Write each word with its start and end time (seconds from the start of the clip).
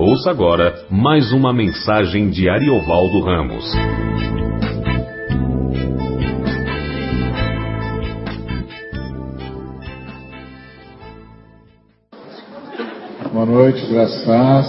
Ouça 0.00 0.30
agora 0.30 0.86
mais 0.88 1.32
uma 1.32 1.52
mensagem 1.52 2.30
de 2.30 2.48
Ariovaldo 2.48 3.20
Ramos. 3.20 3.64
Boa 13.32 13.44
noite, 13.44 13.84
graças. 13.90 14.68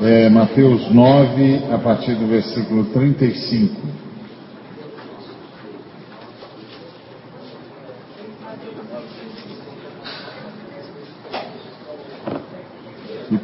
É, 0.00 0.30
Mateus 0.30 0.90
9, 0.94 1.64
a 1.74 1.76
partir 1.76 2.14
do 2.14 2.26
versículo 2.26 2.86
35. 2.86 4.05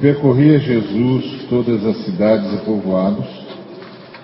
Percorria 0.02 0.58
Jesus 0.58 1.46
todas 1.48 1.86
as 1.86 2.04
cidades 2.04 2.52
e 2.54 2.64
povoados, 2.64 3.24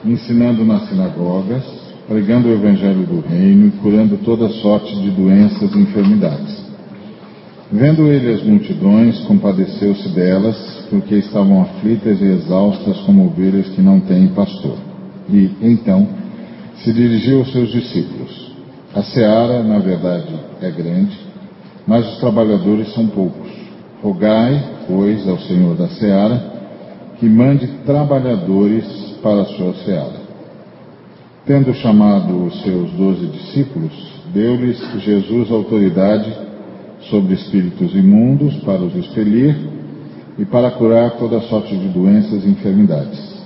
ensinando 0.05 0.65
nas 0.65 0.89
sinagogas, 0.89 1.63
pregando 2.09 2.49
o 2.49 2.53
evangelho 2.53 3.07
do 3.07 3.21
reino 3.21 3.69
e 3.69 3.71
curando 3.81 4.19
toda 4.25 4.49
sorte 4.49 4.93
de 5.01 5.11
doenças 5.13 5.73
e 5.73 5.79
enfermidades. 5.79 6.67
Vendo 7.71 8.09
ele 8.09 8.33
as 8.33 8.43
multidões, 8.43 9.21
compadeceu-se 9.21 10.09
delas, 10.09 10.57
porque 10.91 11.15
estavam 11.15 11.63
aflitas 11.63 12.21
e 12.21 12.25
exaustas 12.25 12.99
como 13.03 13.27
ovelhas 13.27 13.69
que 13.69 13.81
não 13.81 14.01
têm 14.01 14.27
pastor. 14.29 14.79
E, 15.31 15.49
então, 15.63 16.09
se 16.83 16.93
dirigiu 16.93 17.39
aos 17.39 17.53
seus 17.53 17.71
discípulos. 17.71 18.51
A 18.93 19.03
seara, 19.03 19.63
na 19.63 19.79
verdade, 19.79 20.35
é 20.61 20.71
grande, 20.73 21.17
mas 21.87 22.05
os 22.15 22.19
trabalhadores 22.19 22.93
são 22.95 23.07
poucos. 23.07 23.49
Rogai, 24.03 24.78
pois, 24.89 25.29
ao 25.29 25.39
Senhor 25.39 25.77
da 25.77 25.87
seara, 25.89 26.59
que 27.21 27.29
mande 27.29 27.67
trabalhadores 27.85 28.85
para 29.23 29.43
a 29.43 29.45
sua 29.45 29.75
seara. 29.85 30.29
Tendo 31.45 31.75
chamado 31.75 32.47
os 32.47 32.63
seus 32.63 32.91
doze 32.93 33.27
discípulos, 33.27 33.93
deu-lhes 34.33 34.79
Jesus 35.05 35.51
autoridade 35.51 36.33
sobre 37.11 37.35
espíritos 37.35 37.95
imundos 37.95 38.57
para 38.65 38.83
os 38.83 38.95
expelir 38.97 39.57
e 40.39 40.45
para 40.45 40.71
curar 40.71 41.13
toda 41.13 41.41
sorte 41.43 41.77
de 41.77 41.89
doenças 41.89 42.45
e 42.45 42.49
enfermidades. 42.49 43.39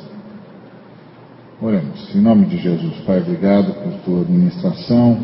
Oremos. 1.60 2.14
Em 2.14 2.20
nome 2.20 2.46
de 2.46 2.58
Jesus, 2.58 2.94
Pai, 3.06 3.20
obrigado 3.20 3.72
por 3.82 3.92
tua 4.04 4.20
administração 4.22 5.16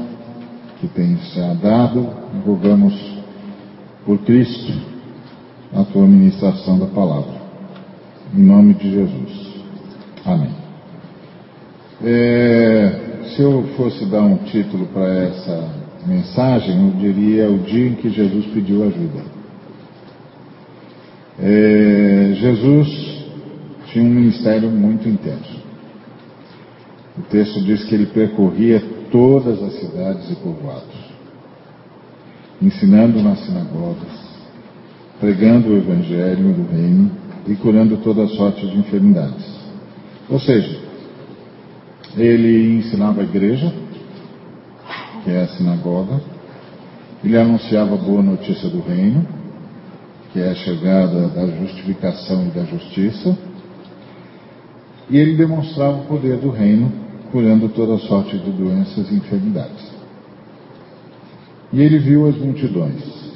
que 0.80 0.86
tens 0.88 1.34
dado. 1.60 2.08
Rogamos 2.46 2.94
por 4.06 4.18
Cristo 4.18 4.97
a 5.78 5.84
tua 5.84 6.02
administração 6.02 6.76
da 6.76 6.86
palavra. 6.86 7.38
Em 8.34 8.42
nome 8.42 8.74
de 8.74 8.90
Jesus. 8.90 9.48
Amém. 10.24 10.50
É, 12.02 13.24
se 13.28 13.42
eu 13.42 13.62
fosse 13.76 14.04
dar 14.06 14.22
um 14.22 14.38
título 14.38 14.86
para 14.86 15.06
essa 15.06 15.70
mensagem, 16.04 16.84
eu 16.84 16.90
diria 16.98 17.48
o 17.48 17.58
dia 17.58 17.90
em 17.90 17.94
que 17.94 18.10
Jesus 18.10 18.46
pediu 18.46 18.82
ajuda. 18.82 19.22
É, 21.38 22.32
Jesus 22.34 23.24
tinha 23.86 24.04
um 24.04 24.10
ministério 24.10 24.68
muito 24.70 25.08
intenso. 25.08 25.58
O 27.16 27.22
texto 27.22 27.62
diz 27.62 27.84
que 27.84 27.94
ele 27.94 28.06
percorria 28.06 28.82
todas 29.12 29.62
as 29.62 29.74
cidades 29.74 30.28
e 30.30 30.34
povoados, 30.36 31.12
ensinando 32.60 33.22
nas 33.22 33.38
sinagogas, 33.44 34.27
pregando 35.20 35.70
o 35.70 35.76
evangelho 35.76 36.52
do 36.52 36.70
reino 36.70 37.10
e 37.46 37.54
curando 37.56 37.96
toda 37.98 38.26
sorte 38.28 38.66
de 38.66 38.78
enfermidades. 38.78 39.58
Ou 40.28 40.38
seja, 40.38 40.78
ele 42.16 42.78
ensinava 42.78 43.20
a 43.20 43.24
igreja, 43.24 43.72
que 45.24 45.30
é 45.30 45.42
a 45.42 45.48
sinagoga, 45.48 46.20
ele 47.24 47.36
anunciava 47.36 47.94
a 47.94 47.98
boa 47.98 48.22
notícia 48.22 48.68
do 48.68 48.80
reino, 48.80 49.26
que 50.32 50.40
é 50.40 50.50
a 50.50 50.54
chegada 50.54 51.28
da 51.28 51.46
justificação 51.46 52.46
e 52.46 52.50
da 52.50 52.64
justiça, 52.64 53.36
e 55.10 55.16
ele 55.16 55.36
demonstrava 55.36 55.98
o 55.98 56.04
poder 56.04 56.36
do 56.36 56.50
reino, 56.50 56.92
curando 57.32 57.68
toda 57.70 57.98
sorte 57.98 58.38
de 58.38 58.50
doenças 58.50 59.10
e 59.10 59.14
enfermidades. 59.14 59.90
E 61.72 61.80
ele 61.80 61.98
viu 61.98 62.26
as 62.28 62.36
multidões. 62.36 63.27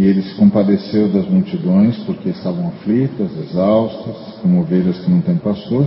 E 0.00 0.04
ele 0.06 0.22
se 0.22 0.34
compadeceu 0.36 1.08
das 1.08 1.28
multidões, 1.28 1.94
porque 2.04 2.30
estavam 2.30 2.68
aflitas, 2.68 3.36
exaustas, 3.36 4.16
como 4.40 4.62
ovelhas 4.62 4.98
que 4.98 5.10
não 5.10 5.20
têm 5.20 5.36
pastor. 5.36 5.86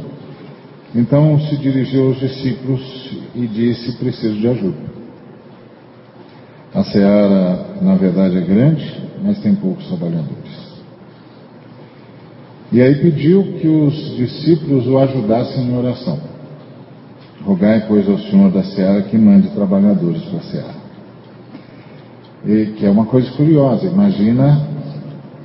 Então 0.94 1.40
se 1.40 1.57
dirigiu 1.57 2.09
aos 2.09 2.19
discípulos 2.19 3.09
e 3.34 3.47
disse: 3.47 3.97
Preciso 3.97 4.35
de 4.35 4.47
ajuda. 4.47 4.78
A 6.75 6.84
seara, 6.84 7.78
na 7.81 7.96
verdade, 7.96 8.38
é 8.38 8.41
grande, 8.41 9.02
mas 9.23 9.40
tem 9.40 9.56
poucos 9.56 9.88
trabalhadores. 9.88 10.84
E 12.72 12.84
aí 12.84 12.94
pediu 12.94 13.41
que 13.59 13.68
os 13.68 14.16
discípulos 14.16 14.85
o 14.85 15.00
ajudassem 15.00 15.63
em 15.63 15.75
oração. 15.75 16.19
Rogai, 17.44 17.88
pois, 17.88 18.07
ao 18.07 18.19
Senhor 18.19 18.52
da 18.52 18.62
seara 18.62 19.02
que 19.02 19.18
mande 19.18 19.50
trabalhadores 19.50 20.22
para 20.25 20.38
a 20.38 20.44
seara. 20.44 20.83
E 22.46 22.74
que 22.78 22.86
é 22.86 22.90
uma 22.90 23.06
coisa 23.06 23.31
curiosa, 23.31 23.86
imagina 23.86 24.68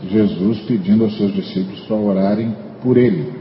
Jesus 0.08 0.60
pedindo 0.62 1.04
aos 1.04 1.16
seus 1.16 1.32
discípulos 1.32 1.80
para 1.80 1.96
orarem 1.96 2.56
por 2.82 2.96
ele. 2.96 3.32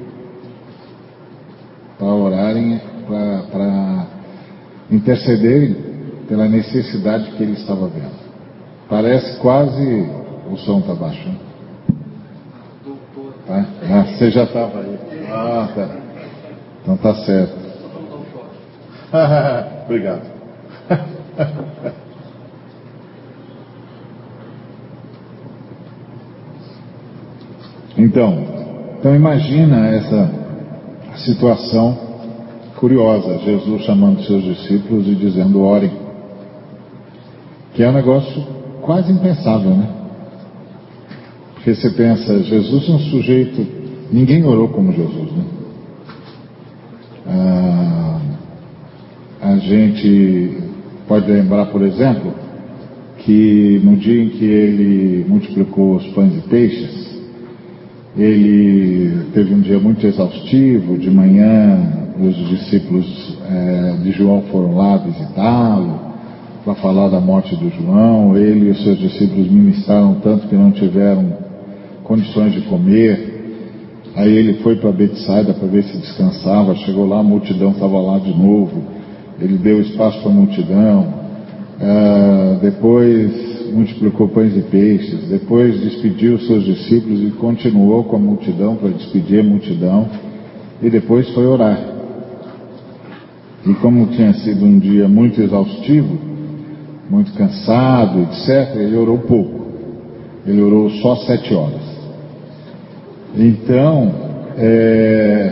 Para 1.97 2.07
orarem, 2.07 2.79
para 3.07 4.07
intercederem 4.91 5.75
pela 6.27 6.47
necessidade 6.47 7.31
que 7.31 7.43
ele 7.43 7.53
estava 7.53 7.87
vendo. 7.87 8.27
Parece 8.89 9.37
quase. 9.39 10.27
O 10.49 10.55
som 10.57 10.79
está 10.79 10.93
baixo. 10.93 11.29
Tá? 13.45 13.65
Ah, 13.83 14.05
você 14.05 14.31
já 14.31 14.43
estava 14.43 14.79
aí. 14.79 14.97
Ah, 15.29 15.69
tá. 15.75 15.89
Então 16.81 16.97
tá 16.97 17.15
certo. 17.15 17.57
Obrigado. 19.85 20.21
então, 27.97 28.43
então 28.99 29.15
imagina 29.15 29.87
essa 29.87 30.31
situação 31.15 31.97
curiosa, 32.75 33.39
Jesus 33.39 33.83
chamando 33.83 34.21
seus 34.23 34.43
discípulos 34.43 35.07
e 35.07 35.15
dizendo 35.15 35.61
orem, 35.61 35.91
que 37.73 37.83
é 37.83 37.89
um 37.89 37.93
negócio 37.93 38.43
quase 38.81 39.11
impensável, 39.11 39.71
né? 39.71 39.89
Porque 41.55 41.73
você 41.73 41.89
pensa, 41.89 42.43
Jesus 42.43 42.87
é 42.87 42.91
um 42.91 42.99
sujeito, 42.99 43.65
ninguém 44.11 44.45
orou 44.45 44.69
como 44.69 44.93
Jesus, 44.93 45.31
né? 45.31 45.43
Ah, 47.25 48.19
a 49.41 49.57
gente 49.57 50.57
pode 51.07 51.29
lembrar, 51.31 51.65
por 51.67 51.81
exemplo, 51.81 52.33
que 53.19 53.81
no 53.83 53.97
dia 53.97 54.23
em 54.23 54.29
que 54.29 54.45
ele 54.45 55.25
multiplicou 55.27 55.95
os 55.95 56.07
pães 56.07 56.37
e 56.37 56.41
peixes, 56.47 56.96
ele 58.17 59.25
teve 59.33 59.53
um 59.53 59.61
dia 59.61 59.79
muito 59.79 60.05
exaustivo, 60.05 60.97
de 60.97 61.09
manhã 61.09 62.07
os 62.19 62.35
discípulos 62.49 63.37
é, 63.47 63.97
de 64.01 64.11
João 64.11 64.41
foram 64.51 64.75
lá 64.75 64.97
visitá-lo 64.97 65.99
para 66.65 66.73
falar 66.75 67.09
da 67.09 67.19
morte 67.19 67.55
do 67.55 67.69
João. 67.69 68.35
Ele 68.35 68.67
e 68.67 68.71
os 68.71 68.83
seus 68.83 68.97
discípulos 68.97 69.49
ministraram 69.49 70.15
tanto 70.15 70.47
que 70.47 70.55
não 70.55 70.71
tiveram 70.71 71.31
condições 72.03 72.53
de 72.53 72.61
comer. 72.61 73.35
Aí 74.15 74.35
ele 74.35 74.55
foi 74.55 74.77
para 74.77 74.91
Betsaida 74.91 75.53
para 75.53 75.67
ver 75.67 75.83
se 75.83 75.97
descansava. 75.97 76.75
Chegou 76.75 77.07
lá, 77.07 77.19
a 77.19 77.23
multidão 77.23 77.71
estava 77.71 77.99
lá 77.99 78.17
de 78.17 78.35
novo. 78.35 78.81
Ele 79.39 79.57
deu 79.57 79.79
espaço 79.79 80.19
para 80.21 80.31
a 80.31 80.33
multidão. 80.33 81.13
É, 81.79 82.57
depois 82.63 83.56
multiplicou 83.71 84.27
pães 84.29 84.55
e 84.55 84.61
peixes. 84.61 85.27
Depois 85.29 85.79
despediu 85.81 86.35
os 86.35 86.47
seus 86.47 86.63
discípulos 86.63 87.21
e 87.21 87.31
continuou 87.31 88.03
com 88.03 88.15
a 88.15 88.19
multidão 88.19 88.75
para 88.75 88.89
despedir 88.89 89.39
a 89.39 89.43
multidão. 89.43 90.09
E 90.81 90.89
depois 90.89 91.29
foi 91.29 91.45
orar. 91.45 91.79
E 93.65 93.73
como 93.75 94.07
tinha 94.07 94.33
sido 94.33 94.65
um 94.65 94.79
dia 94.79 95.07
muito 95.07 95.41
exaustivo, 95.41 96.17
muito 97.09 97.33
cansado, 97.33 98.21
etc., 98.21 98.75
ele 98.75 98.95
orou 98.95 99.17
pouco. 99.19 99.67
Ele 100.45 100.61
orou 100.61 100.89
só 100.89 101.15
sete 101.17 101.53
horas. 101.53 101.81
Então, 103.35 104.11
é, 104.57 105.51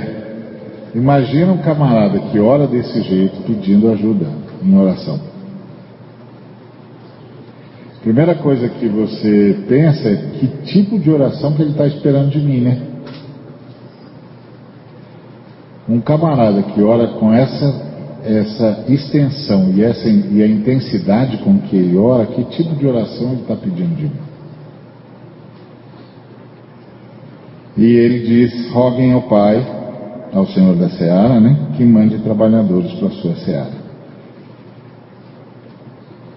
imagina 0.95 1.51
um 1.51 1.57
camarada 1.57 2.19
que 2.19 2.39
ora 2.39 2.65
desse 2.65 3.01
jeito 3.01 3.41
pedindo 3.45 3.89
ajuda 3.89 4.25
em 4.63 4.77
oração. 4.77 5.34
Primeira 8.05 8.35
coisa 8.35 8.69
que 8.69 8.87
você 8.87 9.65
pensa 9.67 10.07
é 10.07 10.15
que 10.15 10.47
tipo 10.71 10.99
de 10.99 11.09
oração 11.09 11.53
que 11.53 11.63
ele 11.63 11.71
está 11.71 11.87
esperando 11.87 12.29
de 12.29 12.39
mim, 12.39 12.61
né? 12.61 12.79
Um 15.89 15.99
camarada 15.99 16.61
que 16.61 16.83
ora 16.83 17.07
com 17.07 17.33
essa, 17.33 17.65
essa 18.23 18.85
extensão 18.89 19.71
e, 19.73 19.83
essa, 19.83 20.07
e 20.07 20.43
a 20.43 20.45
intensidade 20.45 21.37
com 21.37 21.57
que 21.57 21.75
ele 21.75 21.97
ora, 21.97 22.27
que 22.27 22.43
tipo 22.43 22.75
de 22.75 22.85
oração 22.85 23.31
ele 23.31 23.41
está 23.41 23.55
pedindo 23.55 23.95
de 23.95 24.03
mim? 24.03 24.11
E 27.75 27.85
ele 27.85 28.19
diz: 28.19 28.69
roguem 28.69 29.13
ao 29.13 29.23
Pai, 29.23 29.65
ao 30.31 30.45
Senhor 30.45 30.75
da 30.75 30.89
Seara, 30.89 31.39
né, 31.39 31.71
que 31.75 31.83
mande 31.83 32.19
trabalhadores 32.19 32.93
para 32.99 33.07
a 33.07 33.11
sua 33.13 33.35
Seara. 33.37 33.84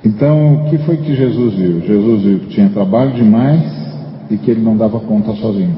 Então, 0.09 0.55
o 0.55 0.71
que 0.71 0.79
foi 0.79 0.97
que 0.97 1.15
Jesus 1.15 1.55
viu? 1.55 1.81
Jesus 1.81 2.23
viu 2.23 2.39
que 2.39 2.47
tinha 2.47 2.71
trabalho 2.71 3.13
demais 3.13 3.63
e 4.31 4.39
que 4.39 4.51
ele 4.51 4.63
não 4.63 4.75
dava 4.75 4.99
conta 5.01 5.35
sozinho. 5.35 5.77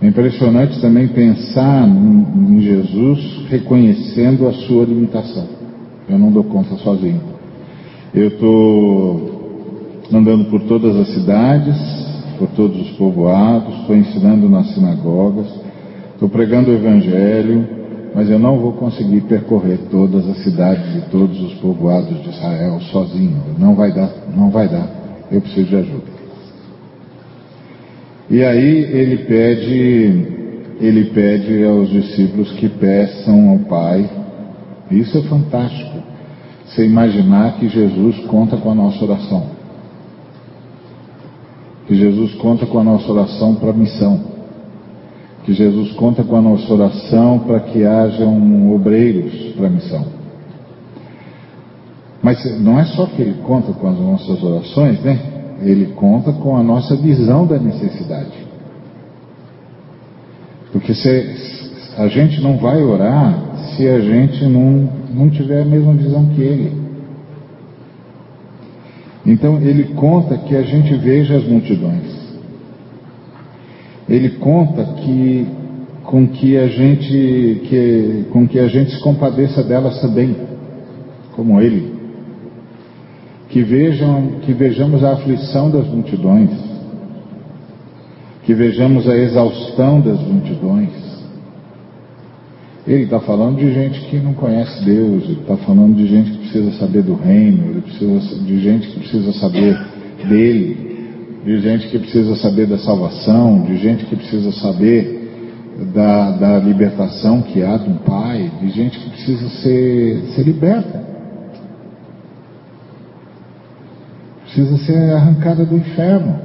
É 0.00 0.06
impressionante 0.06 0.80
também 0.80 1.08
pensar 1.08 1.86
em 1.86 2.58
Jesus 2.58 3.44
reconhecendo 3.50 4.48
a 4.48 4.52
sua 4.52 4.86
limitação. 4.86 5.46
Eu 6.08 6.18
não 6.18 6.32
dou 6.32 6.44
conta 6.44 6.74
sozinho. 6.76 7.20
Eu 8.14 8.28
estou 8.28 10.08
andando 10.10 10.46
por 10.46 10.62
todas 10.62 10.96
as 10.96 11.08
cidades, 11.08 11.76
por 12.38 12.48
todos 12.56 12.80
os 12.80 12.96
povoados, 12.96 13.80
estou 13.80 13.94
ensinando 13.94 14.48
nas 14.48 14.72
sinagogas, 14.74 15.46
estou 16.14 16.30
pregando 16.30 16.70
o 16.70 16.74
Evangelho, 16.74 17.81
mas 18.14 18.28
eu 18.28 18.38
não 18.38 18.58
vou 18.58 18.72
conseguir 18.72 19.22
percorrer 19.22 19.78
todas 19.90 20.28
as 20.28 20.42
cidades 20.42 20.96
e 20.96 21.10
todos 21.10 21.40
os 21.40 21.54
povoados 21.54 22.22
de 22.22 22.28
Israel 22.28 22.80
sozinho. 22.92 23.42
Não 23.58 23.74
vai 23.74 23.92
dar, 23.92 24.10
não 24.36 24.50
vai 24.50 24.68
dar. 24.68 24.88
Eu 25.30 25.40
preciso 25.40 25.68
de 25.68 25.76
ajuda. 25.76 26.12
E 28.28 28.42
aí 28.44 28.78
ele 28.92 29.18
pede, 29.24 30.26
ele 30.80 31.04
pede 31.06 31.64
aos 31.64 31.90
discípulos 31.90 32.52
que 32.52 32.68
peçam 32.68 33.50
ao 33.50 33.58
Pai. 33.60 34.08
Isso 34.90 35.16
é 35.18 35.22
fantástico. 35.22 35.98
Você 36.66 36.84
imaginar 36.84 37.58
que 37.58 37.68
Jesus 37.68 38.18
conta 38.26 38.56
com 38.56 38.70
a 38.70 38.74
nossa 38.74 39.04
oração. 39.04 39.46
Que 41.86 41.94
Jesus 41.94 42.34
conta 42.34 42.64
com 42.66 42.78
a 42.78 42.84
nossa 42.84 43.10
oração 43.10 43.54
para 43.54 43.70
a 43.70 43.74
missão. 43.74 44.31
Que 45.44 45.52
Jesus 45.52 45.92
conta 45.92 46.22
com 46.22 46.36
a 46.36 46.42
nossa 46.42 46.72
oração 46.72 47.40
para 47.40 47.60
que 47.60 47.84
hajam 47.84 48.72
obreiros 48.72 49.54
para 49.56 49.66
a 49.66 49.70
missão. 49.70 50.04
Mas 52.22 52.60
não 52.60 52.78
é 52.78 52.84
só 52.84 53.06
que 53.06 53.20
ele 53.20 53.34
conta 53.42 53.72
com 53.72 53.88
as 53.88 53.98
nossas 53.98 54.42
orações, 54.42 55.00
né? 55.02 55.32
ele 55.64 55.86
conta 55.94 56.32
com 56.32 56.56
a 56.56 56.62
nossa 56.62 56.96
visão 56.96 57.46
da 57.46 57.58
necessidade. 57.58 58.46
Porque 60.72 60.94
se, 60.94 61.94
a 61.96 62.08
gente 62.08 62.40
não 62.40 62.56
vai 62.58 62.82
orar 62.82 63.38
se 63.76 63.88
a 63.88 64.00
gente 64.00 64.44
não, 64.46 64.88
não 65.10 65.30
tiver 65.30 65.62
a 65.62 65.64
mesma 65.64 65.92
visão 65.94 66.26
que 66.26 66.40
ele. 66.40 66.82
Então 69.24 69.60
ele 69.60 69.94
conta 69.94 70.36
que 70.36 70.56
a 70.56 70.62
gente 70.62 70.94
veja 70.94 71.36
as 71.36 71.44
multidões. 71.44 72.21
Ele 74.08 74.30
conta 74.30 74.84
que 74.94 75.46
com 76.04 76.26
que 76.26 76.56
a 76.58 76.66
gente 76.66 77.60
que, 77.68 78.24
com 78.30 78.46
que 78.46 78.58
a 78.58 78.66
gente 78.66 78.92
se 78.92 79.00
compadeça 79.00 79.62
delas 79.62 80.00
também, 80.00 80.36
como 81.34 81.60
ele. 81.60 81.92
Que 83.48 83.62
vejam, 83.62 84.40
que 84.42 84.52
vejamos 84.52 85.04
a 85.04 85.12
aflição 85.12 85.70
das 85.70 85.86
multidões, 85.86 86.50
que 88.44 88.54
vejamos 88.54 89.08
a 89.08 89.16
exaustão 89.16 90.00
das 90.00 90.20
multidões. 90.20 90.90
Ele 92.86 93.04
está 93.04 93.20
falando 93.20 93.58
de 93.58 93.72
gente 93.72 94.00
que 94.06 94.16
não 94.16 94.34
conhece 94.34 94.84
Deus, 94.84 95.22
ele 95.24 95.40
está 95.40 95.56
falando 95.58 95.94
de 95.94 96.06
gente 96.06 96.32
que 96.32 96.38
precisa 96.38 96.72
saber 96.72 97.02
do 97.02 97.14
reino, 97.14 97.70
ele 97.70 97.80
precisa 97.80 98.44
de 98.44 98.58
gente 98.58 98.88
que 98.88 98.98
precisa 98.98 99.32
saber 99.34 99.78
dele, 100.28 100.91
de 101.44 101.60
gente 101.60 101.88
que 101.88 101.98
precisa 101.98 102.36
saber 102.36 102.66
da 102.66 102.78
salvação, 102.78 103.62
de 103.62 103.76
gente 103.76 104.04
que 104.06 104.16
precisa 104.16 104.52
saber 104.52 105.20
da, 105.92 106.30
da 106.32 106.58
libertação 106.58 107.42
que 107.42 107.62
há 107.62 107.76
de 107.76 107.90
um 107.90 107.96
pai, 107.96 108.50
de 108.60 108.70
gente 108.70 108.98
que 108.98 109.10
precisa 109.10 109.48
ser, 109.48 110.22
ser 110.34 110.42
liberta. 110.42 111.12
precisa 114.52 114.76
ser 114.78 115.12
arrancada 115.14 115.64
do 115.64 115.76
inferno. 115.76 116.36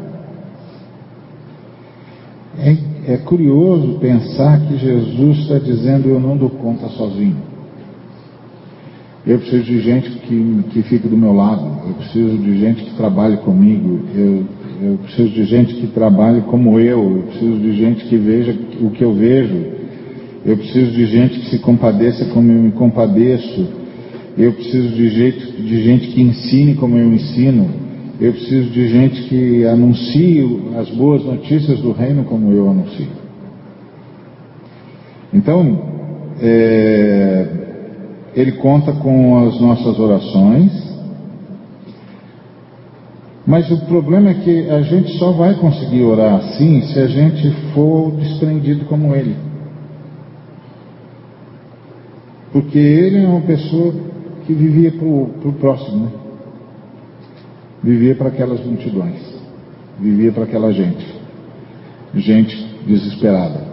É, 2.57 3.13
é 3.13 3.17
curioso 3.17 3.99
pensar 3.99 4.61
que 4.61 4.77
Jesus 4.77 5.39
está 5.39 5.59
dizendo: 5.59 6.09
Eu 6.09 6.19
não 6.19 6.37
dou 6.37 6.49
conta 6.49 6.87
sozinho. 6.89 7.37
Eu 9.25 9.39
preciso 9.39 9.63
de 9.63 9.81
gente 9.81 10.09
que, 10.09 10.63
que 10.69 10.81
fique 10.83 11.07
do 11.07 11.17
meu 11.17 11.33
lado. 11.33 11.69
Eu 11.85 11.93
preciso 11.95 12.37
de 12.37 12.57
gente 12.57 12.85
que 12.85 12.95
trabalhe 12.95 13.37
comigo. 13.37 13.99
Eu, 14.15 14.45
eu 14.81 14.97
preciso 14.97 15.29
de 15.29 15.43
gente 15.45 15.73
que 15.75 15.87
trabalhe 15.87 16.41
como 16.41 16.79
eu. 16.79 17.17
Eu 17.17 17.23
preciso 17.23 17.59
de 17.59 17.73
gente 17.73 18.05
que 18.05 18.17
veja 18.17 18.55
o 18.81 18.91
que 18.91 19.03
eu 19.03 19.13
vejo. 19.13 19.77
Eu 20.45 20.57
preciso 20.57 20.91
de 20.91 21.05
gente 21.07 21.39
que 21.39 21.49
se 21.49 21.59
compadeça 21.59 22.25
como 22.25 22.51
eu 22.51 22.61
me 22.61 22.71
compadeço. 22.71 23.67
Eu 24.37 24.53
preciso 24.53 24.89
de, 24.89 25.09
jeito, 25.09 25.61
de 25.61 25.83
gente 25.83 26.07
que 26.09 26.21
ensine 26.21 26.75
como 26.75 26.97
eu 26.97 27.11
ensino. 27.11 27.67
Eu 28.21 28.33
preciso 28.33 28.69
de 28.69 28.87
gente 28.87 29.23
que 29.23 29.65
anuncie 29.65 30.43
as 30.77 30.89
boas 30.89 31.23
notícias 31.23 31.79
do 31.79 31.91
reino 31.91 32.23
como 32.23 32.51
eu 32.51 32.69
anuncio. 32.69 33.07
Então, 35.33 35.81
é, 36.39 37.47
ele 38.35 38.53
conta 38.53 38.91
com 38.93 39.47
as 39.47 39.59
nossas 39.59 39.99
orações, 39.99 40.86
mas 43.47 43.71
o 43.71 43.77
problema 43.85 44.31
é 44.31 44.33
que 44.33 44.69
a 44.69 44.81
gente 44.81 45.17
só 45.17 45.31
vai 45.31 45.55
conseguir 45.55 46.03
orar 46.03 46.35
assim 46.35 46.81
se 46.81 46.99
a 46.99 47.07
gente 47.07 47.49
for 47.73 48.11
desprendido 48.11 48.83
como 48.85 49.15
ele. 49.15 49.37
Porque 52.51 52.77
ele 52.77 53.23
é 53.23 53.27
uma 53.27 53.39
pessoa 53.39 53.93
que 54.45 54.51
vivia 54.51 54.91
para 54.91 55.07
o 55.07 55.55
próximo, 55.61 56.05
né? 56.05 56.11
vivia 57.81 58.15
para 58.15 58.27
aquelas 58.27 58.59
multidões, 58.65 59.21
vivia 59.97 60.33
para 60.33 60.43
aquela 60.43 60.73
gente, 60.73 61.15
gente 62.15 62.75
desesperada. 62.85 63.65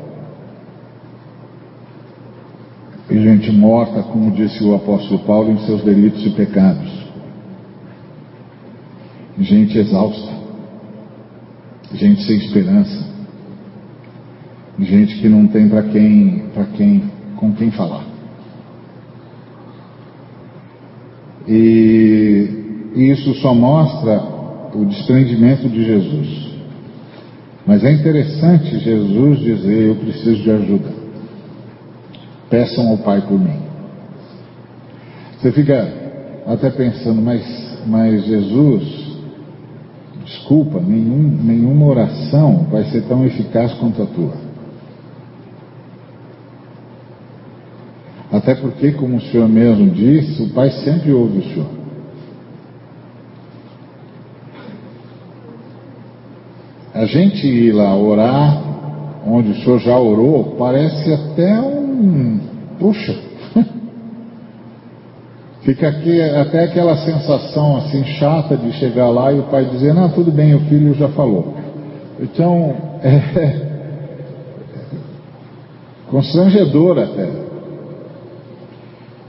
E 3.10 3.18
gente 3.18 3.50
morta, 3.50 4.04
como 4.04 4.30
disse 4.30 4.62
o 4.62 4.76
apóstolo 4.76 5.18
Paulo, 5.24 5.50
em 5.50 5.58
seus 5.66 5.82
delitos 5.82 6.24
e 6.24 6.30
pecados. 6.30 7.03
Gente 9.38 9.76
exausta, 9.76 10.32
gente 11.92 12.22
sem 12.22 12.36
esperança, 12.36 13.04
gente 14.78 15.18
que 15.18 15.28
não 15.28 15.48
tem 15.48 15.68
para 15.68 15.82
quem, 15.82 16.44
para 16.54 16.64
quem, 16.66 17.02
com 17.36 17.52
quem 17.52 17.70
falar. 17.72 18.04
E 21.48 22.48
isso 22.94 23.34
só 23.34 23.52
mostra 23.54 24.22
o 24.72 24.84
desprendimento 24.84 25.68
de 25.68 25.84
Jesus. 25.84 26.54
Mas 27.66 27.82
é 27.82 27.92
interessante 27.92 28.78
Jesus 28.78 29.40
dizer: 29.40 29.88
Eu 29.88 29.96
preciso 29.96 30.42
de 30.42 30.50
ajuda. 30.50 30.92
Peçam 32.48 32.88
ao 32.88 32.98
Pai 32.98 33.20
por 33.22 33.38
mim. 33.38 33.58
Você 35.40 35.50
fica 35.52 35.92
até 36.46 36.70
pensando, 36.70 37.20
mas, 37.20 37.42
mas 37.86 38.24
Jesus, 38.24 39.03
desculpa, 40.24 40.80
nenhum, 40.80 41.22
nenhuma 41.42 41.86
oração 41.86 42.66
vai 42.70 42.84
ser 42.84 43.02
tão 43.02 43.24
eficaz 43.24 43.72
quanto 43.74 44.02
a 44.02 44.06
tua. 44.06 44.32
Até 48.32 48.54
porque, 48.54 48.92
como 48.92 49.16
o 49.16 49.20
Senhor 49.20 49.48
mesmo 49.48 49.90
disse, 49.90 50.42
o 50.42 50.50
Pai 50.50 50.70
sempre 50.70 51.12
ouve 51.12 51.38
o 51.38 51.42
Senhor. 51.42 51.84
A 56.94 57.06
gente 57.06 57.46
ir 57.46 57.72
lá 57.72 57.94
orar, 57.96 58.62
onde 59.26 59.50
o 59.50 59.54
senhor 59.56 59.80
já 59.80 59.98
orou, 59.98 60.54
parece 60.56 61.12
até 61.12 61.60
um. 61.60 62.40
Puxa! 62.78 63.14
Fica 65.64 65.88
aqui 65.88 66.20
até 66.20 66.64
aquela 66.64 66.96
sensação 66.98 67.76
assim 67.78 68.04
chata 68.04 68.56
de 68.56 68.72
chegar 68.74 69.08
lá 69.08 69.32
e 69.32 69.38
o 69.38 69.44
pai 69.44 69.64
dizer, 69.64 69.94
não, 69.94 70.10
tudo 70.10 70.30
bem, 70.30 70.54
o 70.54 70.60
filho 70.60 70.94
já 70.94 71.08
falou. 71.08 71.54
Então, 72.20 72.74
é 73.02 73.74
constrangedor 76.08 76.98
até. 76.98 77.28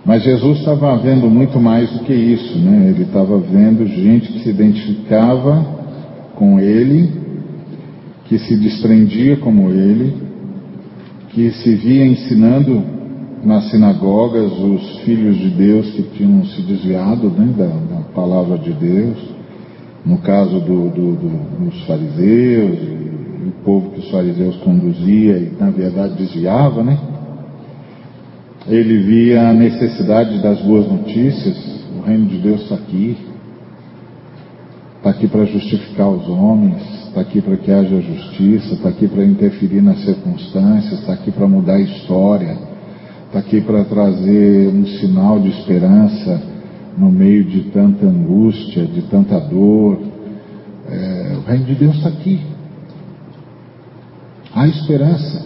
Mas 0.06 0.24
Jesus 0.24 0.60
estava 0.60 0.96
vendo 0.98 1.28
muito 1.28 1.60
mais 1.60 1.90
do 1.92 2.00
que 2.00 2.14
isso, 2.14 2.60
né? 2.60 2.90
Ele 2.90 3.04
estava 3.04 3.40
vendo 3.40 3.88
gente 3.88 4.32
que 4.32 4.40
se 4.44 4.50
identificava 4.50 5.66
com 6.36 6.60
ele 6.60 7.26
que 8.26 8.40
se 8.40 8.56
desprendia 8.58 9.38
como 9.38 9.70
ele, 9.70 10.14
que 11.30 11.52
se 11.52 11.76
via 11.76 12.06
ensinando 12.06 12.84
nas 13.46 13.70
sinagogas 13.70 14.52
os 14.52 15.00
filhos 15.02 15.38
de 15.38 15.50
Deus 15.52 15.92
que 15.92 16.02
tinham 16.18 16.44
se 16.46 16.64
desviado 16.64 17.30
né, 17.30 17.54
da, 17.56 17.68
da, 17.68 18.02
palavra 18.16 18.58
de 18.58 18.74
Deus, 18.74 19.18
no 20.04 20.18
caso 20.18 20.60
do, 20.60 20.90
do, 20.90 21.12
do, 21.16 21.66
dos 21.66 21.86
fariseus, 21.86 22.80
e, 22.80 23.06
o 23.46 23.52
povo 23.64 23.92
que 23.92 24.00
os 24.00 24.10
fariseus 24.10 24.56
conduzia 24.58 25.38
e 25.38 25.56
na 25.60 25.70
verdade 25.70 26.16
desviava, 26.16 26.84
né? 26.84 26.98
Ele 28.68 28.98
via 29.04 29.50
a 29.50 29.54
necessidade 29.54 30.42
das 30.42 30.60
boas 30.62 30.92
notícias, 30.92 31.56
o 31.96 32.08
reino 32.08 32.26
de 32.26 32.40
Deus 32.40 32.64
está 32.64 32.74
aqui, 32.74 33.16
está 34.98 35.12
aqui 35.12 35.28
para 35.28 35.46
justificar 35.46 36.10
os 36.10 36.28
homens, 36.28 36.82
está 37.08 37.22
aqui 37.22 37.40
para 37.40 37.58
que 37.58 37.72
haja 37.72 38.02
justiça, 38.02 38.74
está 38.74 38.90
aqui 38.90 39.08
para 39.08 39.24
interferir 39.24 39.82
nas 39.82 40.04
circunstâncias, 40.04 41.00
está 41.00 41.14
aqui 41.14 41.30
para 41.30 41.48
mudar 41.48 41.76
a 41.76 41.82
história, 41.82 42.58
está 43.28 43.40
aqui 43.40 43.62
para 43.62 43.84
trazer 43.86 44.70
um 44.70 44.86
sinal 44.86 45.40
de 45.40 45.50
esperança 45.50 46.42
no 46.98 47.12
meio 47.12 47.44
de 47.44 47.64
tanta 47.72 48.06
angústia, 48.06 48.86
de 48.86 49.02
tanta 49.04 49.40
dor. 49.40 50.00
É, 50.90 51.36
o 51.38 51.42
reino 51.42 51.66
de 51.66 51.76
Deus 51.76 51.96
está 51.96 52.10
aqui. 52.10 52.40
Há 54.54 54.68
esperança. 54.68 55.46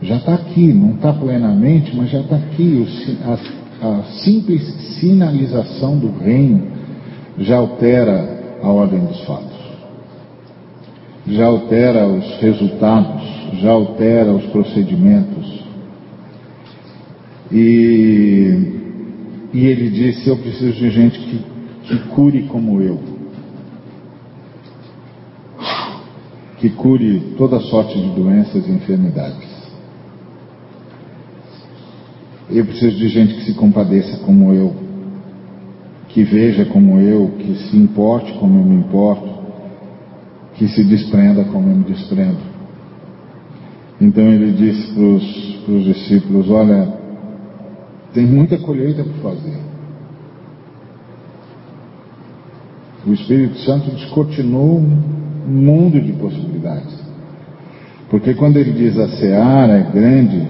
Já 0.00 0.16
está 0.16 0.34
aqui, 0.34 0.72
não 0.72 0.94
está 0.94 1.12
plenamente, 1.12 1.94
mas 1.96 2.10
já 2.10 2.20
está 2.20 2.36
aqui. 2.36 2.86
O, 2.86 3.30
a, 3.30 3.88
a 3.88 4.02
simples 4.24 4.62
sinalização 5.00 5.98
do 5.98 6.10
reino 6.18 6.62
já 7.38 7.56
altera 7.56 8.58
a 8.62 8.68
ordem 8.68 9.00
dos 9.00 9.20
fatos. 9.24 9.52
Já 11.26 11.46
altera 11.46 12.06
os 12.06 12.40
resultados, 12.40 13.22
já 13.60 13.70
altera 13.70 14.32
os 14.32 14.44
procedimentos. 14.46 15.63
E, 17.52 18.58
e 19.52 19.66
ele 19.66 19.90
disse: 19.90 20.28
Eu 20.28 20.36
preciso 20.36 20.72
de 20.72 20.90
gente 20.90 21.18
que, 21.18 21.44
que 21.82 21.98
cure 22.08 22.42
como 22.44 22.80
eu. 22.80 23.00
Que 26.58 26.70
cure 26.70 27.34
toda 27.36 27.60
sorte 27.60 28.00
de 28.00 28.08
doenças 28.10 28.66
e 28.66 28.70
enfermidades. 28.70 29.54
Eu 32.50 32.64
preciso 32.64 32.96
de 32.96 33.08
gente 33.08 33.34
que 33.34 33.44
se 33.44 33.54
compadeça 33.54 34.18
como 34.18 34.52
eu 34.52 34.84
que 36.14 36.22
veja 36.22 36.64
como 36.66 37.00
eu, 37.00 37.32
que 37.40 37.56
se 37.56 37.76
importe 37.76 38.32
como 38.34 38.60
eu 38.60 38.64
me 38.64 38.76
importo, 38.76 39.28
que 40.54 40.68
se 40.68 40.84
desprenda 40.84 41.42
como 41.46 41.68
eu 41.68 41.76
me 41.76 41.82
desprendo. 41.82 42.38
Então 44.00 44.22
ele 44.22 44.52
disse 44.52 44.92
para 44.92 45.74
os 45.74 45.84
discípulos: 45.84 46.48
Olha, 46.48 47.03
tem 48.14 48.24
muita 48.24 48.56
colheita 48.58 49.02
para 49.02 49.30
fazer. 49.30 49.58
O 53.04 53.12
Espírito 53.12 53.58
Santo 53.58 53.90
descortinou 53.90 54.78
um 54.78 55.50
mundo 55.50 56.00
de 56.00 56.12
possibilidades. 56.12 56.94
Porque 58.08 58.32
quando 58.34 58.56
ele 58.56 58.72
diz 58.72 58.96
a 58.98 59.08
seara 59.08 59.74
é 59.74 59.90
grande 59.92 60.48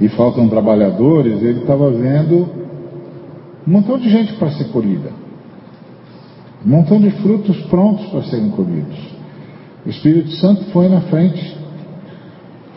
e 0.00 0.08
faltam 0.10 0.48
trabalhadores, 0.48 1.42
ele 1.42 1.60
estava 1.60 1.90
vendo 1.90 2.48
um 3.66 3.70
montão 3.72 3.98
de 3.98 4.08
gente 4.08 4.34
para 4.34 4.52
ser 4.52 4.68
colhida. 4.68 5.10
Um 6.64 6.70
montão 6.70 7.00
de 7.00 7.10
frutos 7.10 7.60
prontos 7.66 8.06
para 8.06 8.22
serem 8.22 8.50
colhidos. 8.50 8.96
O 9.84 9.90
Espírito 9.90 10.30
Santo 10.36 10.64
foi 10.66 10.88
na 10.88 11.02
frente. 11.02 11.58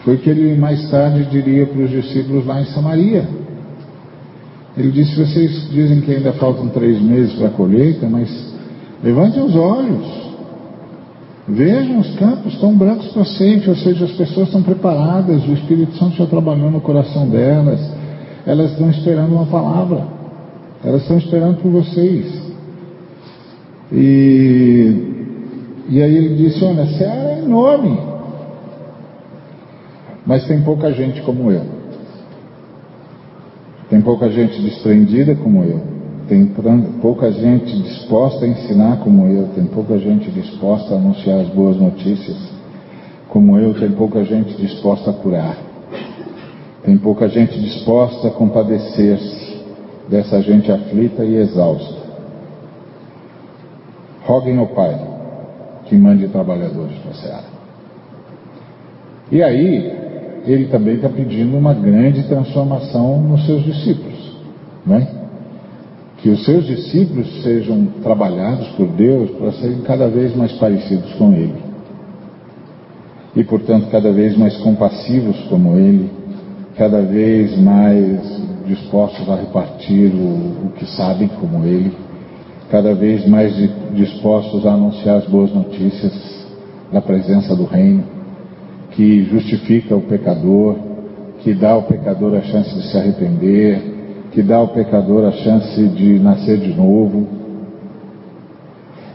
Foi 0.04 0.16
o 0.16 0.18
que 0.18 0.30
ele 0.30 0.58
mais 0.58 0.90
tarde 0.90 1.26
diria 1.26 1.68
para 1.68 1.84
os 1.84 1.90
discípulos 1.90 2.46
lá 2.46 2.62
em 2.62 2.66
Samaria. 2.66 3.47
Ele 4.78 4.92
disse: 4.92 5.16
Vocês 5.16 5.70
dizem 5.72 6.02
que 6.02 6.12
ainda 6.12 6.34
faltam 6.34 6.70
três 6.70 7.02
meses 7.02 7.34
para 7.34 7.48
a 7.48 7.52
colheita, 7.52 8.08
mas 8.08 8.30
levantem 9.04 9.44
os 9.44 9.56
olhos. 9.56 10.28
Vejam 11.48 12.00
os 12.00 12.16
campos 12.16 12.54
estão 12.54 12.76
brancos 12.76 13.08
para 13.08 13.24
sempre, 13.24 13.70
ou 13.70 13.76
seja, 13.76 14.06
as 14.06 14.12
pessoas 14.12 14.48
estão 14.48 14.62
preparadas, 14.62 15.48
o 15.48 15.54
Espírito 15.54 15.96
Santo 15.98 16.18
já 16.18 16.26
trabalhou 16.26 16.70
no 16.70 16.82
coração 16.82 17.28
delas, 17.30 17.80
elas 18.46 18.72
estão 18.72 18.90
esperando 18.90 19.34
uma 19.34 19.46
palavra. 19.46 20.18
Elas 20.84 21.02
estão 21.02 21.18
esperando 21.18 21.62
por 21.62 21.72
vocês. 21.72 22.48
E, 23.92 24.96
e 25.90 26.02
aí 26.02 26.16
ele 26.16 26.36
disse: 26.36 26.64
Olha, 26.64 26.84
a 26.84 26.86
é 26.86 27.42
enorme, 27.44 27.98
mas 30.26 30.46
tem 30.46 30.62
pouca 30.62 30.92
gente 30.92 31.22
como 31.22 31.52
eu. 31.52 31.77
Tem 33.98 34.04
pouca 34.04 34.30
gente 34.30 34.62
desprendida 34.62 35.34
como 35.34 35.64
eu. 35.64 35.82
Tem 36.28 36.46
pouca 37.02 37.32
gente 37.32 37.82
disposta 37.82 38.46
a 38.46 38.48
ensinar 38.48 38.98
como 38.98 39.26
eu. 39.26 39.48
Tem 39.56 39.66
pouca 39.66 39.98
gente 39.98 40.30
disposta 40.30 40.94
a 40.94 40.98
anunciar 40.98 41.40
as 41.40 41.48
boas 41.48 41.78
notícias 41.78 42.38
como 43.28 43.58
eu. 43.58 43.74
Tem 43.74 43.90
pouca 43.90 44.24
gente 44.24 44.56
disposta 44.62 45.10
a 45.10 45.14
curar. 45.14 45.58
Tem 46.84 46.96
pouca 46.96 47.28
gente 47.28 47.60
disposta 47.60 48.28
a 48.28 48.32
compadecer-se 48.32 49.64
dessa 50.08 50.44
gente 50.44 50.72
aflita 50.72 51.26
e 51.26 51.36
exausta. 51.38 51.96
Roguem 54.26 54.60
ao 54.60 54.68
Pai 54.68 54.96
que 55.86 55.96
mande 55.96 56.28
trabalhadores 56.28 57.00
para 57.00 57.12
a 57.12 57.16
seara. 57.16 57.58
E 59.32 59.42
aí, 59.42 60.07
ele 60.48 60.66
também 60.66 60.96
está 60.96 61.10
pedindo 61.10 61.58
uma 61.58 61.74
grande 61.74 62.24
transformação 62.24 63.22
nos 63.22 63.46
seus 63.46 63.64
discípulos, 63.64 64.38
né? 64.86 65.08
Que 66.18 66.30
os 66.30 66.44
seus 66.46 66.66
discípulos 66.66 67.44
sejam 67.44 67.88
trabalhados 68.02 68.68
por 68.70 68.88
Deus 68.88 69.30
para 69.32 69.52
serem 69.54 69.82
cada 69.82 70.08
vez 70.08 70.36
mais 70.36 70.52
parecidos 70.54 71.14
com 71.14 71.34
Ele. 71.34 71.68
E, 73.36 73.44
portanto, 73.44 73.88
cada 73.92 74.12
vez 74.12 74.36
mais 74.36 74.58
compassivos 74.58 75.38
como 75.50 75.78
Ele, 75.78 76.10
cada 76.76 77.02
vez 77.02 77.56
mais 77.58 78.48
dispostos 78.68 79.28
a 79.30 79.36
repartir 79.36 80.12
o, 80.14 80.68
o 80.68 80.72
que 80.76 80.86
sabem, 80.86 81.28
como 81.28 81.66
ele, 81.66 81.92
cada 82.70 82.94
vez 82.94 83.28
mais 83.28 83.56
dispostos 83.94 84.66
a 84.66 84.74
anunciar 84.74 85.18
as 85.18 85.26
boas 85.26 85.54
notícias 85.54 86.14
da 86.92 87.02
presença 87.02 87.56
do 87.56 87.64
Reino, 87.64 88.04
que 88.98 89.24
justifica 89.26 89.96
o 89.96 90.02
pecador, 90.02 90.76
que 91.42 91.54
dá 91.54 91.70
ao 91.70 91.84
pecador 91.84 92.36
a 92.36 92.42
chance 92.42 92.74
de 92.74 92.88
se 92.90 92.98
arrepender, 92.98 93.80
que 94.32 94.42
dá 94.42 94.56
ao 94.56 94.70
pecador 94.70 95.24
a 95.26 95.32
chance 95.32 95.88
de 95.90 96.18
nascer 96.18 96.58
de 96.58 96.74
novo, 96.74 97.28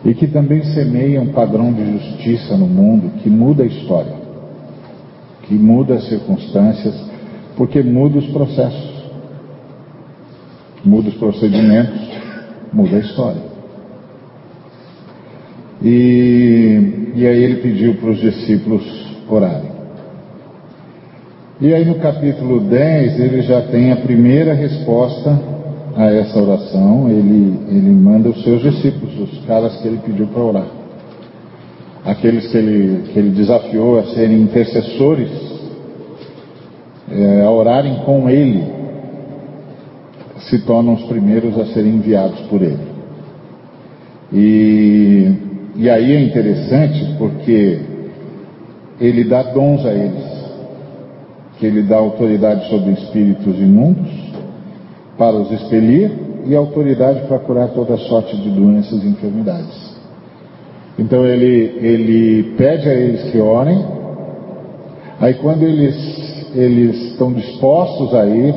e 0.04 0.14
que 0.14 0.28
também 0.28 0.62
semeia 0.62 1.20
um 1.20 1.32
padrão 1.32 1.72
de 1.72 1.98
justiça 1.98 2.56
no 2.56 2.68
mundo 2.68 3.10
que 3.22 3.28
muda 3.28 3.64
a 3.64 3.66
história, 3.66 4.14
que 5.42 5.54
muda 5.54 5.94
as 5.96 6.08
circunstâncias, 6.08 6.94
porque 7.56 7.82
muda 7.82 8.20
os 8.20 8.26
processos 8.28 8.92
muda 10.84 11.08
os 11.08 11.14
procedimentos, 11.14 12.00
muda 12.72 12.96
a 12.96 13.00
história. 13.00 13.42
E, 15.82 17.12
e 17.16 17.26
aí 17.26 17.42
ele 17.42 17.56
pediu 17.56 17.94
para 17.96 18.10
os 18.10 18.20
discípulos 18.20 19.11
orarem. 19.32 19.72
E 21.60 21.72
aí 21.72 21.84
no 21.84 21.94
capítulo 21.96 22.60
10 22.60 23.20
ele 23.20 23.42
já 23.42 23.62
tem 23.62 23.92
a 23.92 23.96
primeira 23.96 24.52
resposta 24.52 25.38
a 25.96 26.06
essa 26.06 26.40
oração. 26.40 27.08
Ele, 27.08 27.56
ele 27.68 27.90
manda 27.90 28.30
os 28.30 28.42
seus 28.42 28.62
discípulos, 28.62 29.16
os 29.18 29.44
caras 29.46 29.76
que 29.80 29.86
ele 29.86 30.00
pediu 30.04 30.26
para 30.26 30.42
orar. 30.42 30.66
Aqueles 32.04 32.50
que 32.50 32.56
ele, 32.56 33.12
que 33.12 33.18
ele 33.18 33.30
desafiou 33.30 33.98
a 33.98 34.06
serem 34.06 34.42
intercessores, 34.42 35.30
é, 37.10 37.42
a 37.44 37.50
orarem 37.50 37.96
com 38.04 38.28
ele 38.28 38.64
se 40.50 40.58
tornam 40.62 40.94
os 40.94 41.02
primeiros 41.04 41.56
a 41.58 41.66
serem 41.66 41.94
enviados 41.94 42.40
por 42.46 42.60
ele. 42.60 42.90
E, 44.32 45.30
e 45.76 45.88
aí 45.88 46.12
é 46.12 46.20
interessante 46.20 47.14
porque 47.18 47.91
ele 49.02 49.24
dá 49.24 49.42
dons 49.42 49.84
a 49.84 49.92
eles, 49.92 50.24
que 51.58 51.66
ele 51.66 51.82
dá 51.82 51.96
autoridade 51.96 52.68
sobre 52.68 52.92
espíritos 52.92 53.58
imundos 53.58 54.08
para 55.18 55.36
os 55.36 55.50
expelir 55.50 56.12
e 56.46 56.54
autoridade 56.54 57.26
para 57.26 57.40
curar 57.40 57.68
toda 57.70 57.96
sorte 57.98 58.36
de 58.36 58.48
doenças 58.50 59.02
e 59.02 59.08
enfermidades. 59.08 59.92
Então 60.96 61.24
ele, 61.26 61.78
ele 61.80 62.54
pede 62.56 62.88
a 62.88 62.94
eles 62.94 63.30
que 63.32 63.38
orem, 63.38 63.84
aí 65.20 65.34
quando 65.34 65.64
eles, 65.64 66.54
eles 66.54 66.96
estão 67.10 67.32
dispostos 67.32 68.14
a 68.14 68.24
ir, 68.24 68.54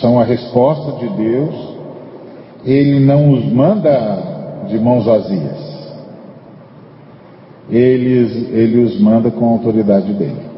são 0.00 0.18
a 0.18 0.24
resposta 0.24 0.92
de 0.98 1.08
Deus, 1.08 1.54
ele 2.66 3.00
não 3.00 3.30
os 3.32 3.44
manda 3.46 4.66
de 4.68 4.78
mãos 4.78 5.06
vazias. 5.06 5.61
Ele, 7.72 8.50
ele 8.52 8.84
os 8.84 9.00
manda 9.00 9.30
com 9.30 9.46
a 9.46 9.48
autoridade 9.48 10.12
dele. 10.12 10.52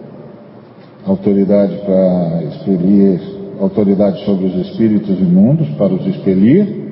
autoridade 1.07 1.77
para 1.85 2.43
expelir, 2.43 3.21
autoridade 3.61 4.25
sobre 4.25 4.47
os 4.47 4.67
espíritos 4.67 5.21
imundos 5.21 5.69
para 5.77 5.95
os 5.95 6.05
expelir 6.07 6.83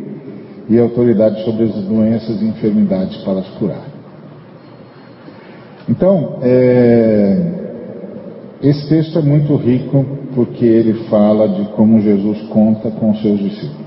e 0.69 0.79
autoridade 0.79 1.45
sobre 1.45 1.65
as 1.65 1.75
doenças 1.75 2.41
e 2.41 2.45
enfermidades 2.45 3.17
para 3.25 3.41
as 3.41 3.49
curar. 3.59 3.85
Então, 5.89 6.39
é, 6.43 7.63
esse 8.63 8.89
texto 8.89 9.19
é 9.19 9.23
muito 9.23 9.57
rico 9.57 10.07
porque 10.37 10.65
ele 10.65 10.95
fala 11.11 11.49
de 11.49 11.65
como 11.71 12.01
Jesus 12.01 12.43
conta 12.43 12.93
com 12.93 13.13
seus 13.17 13.41
discípulos. 13.41 13.83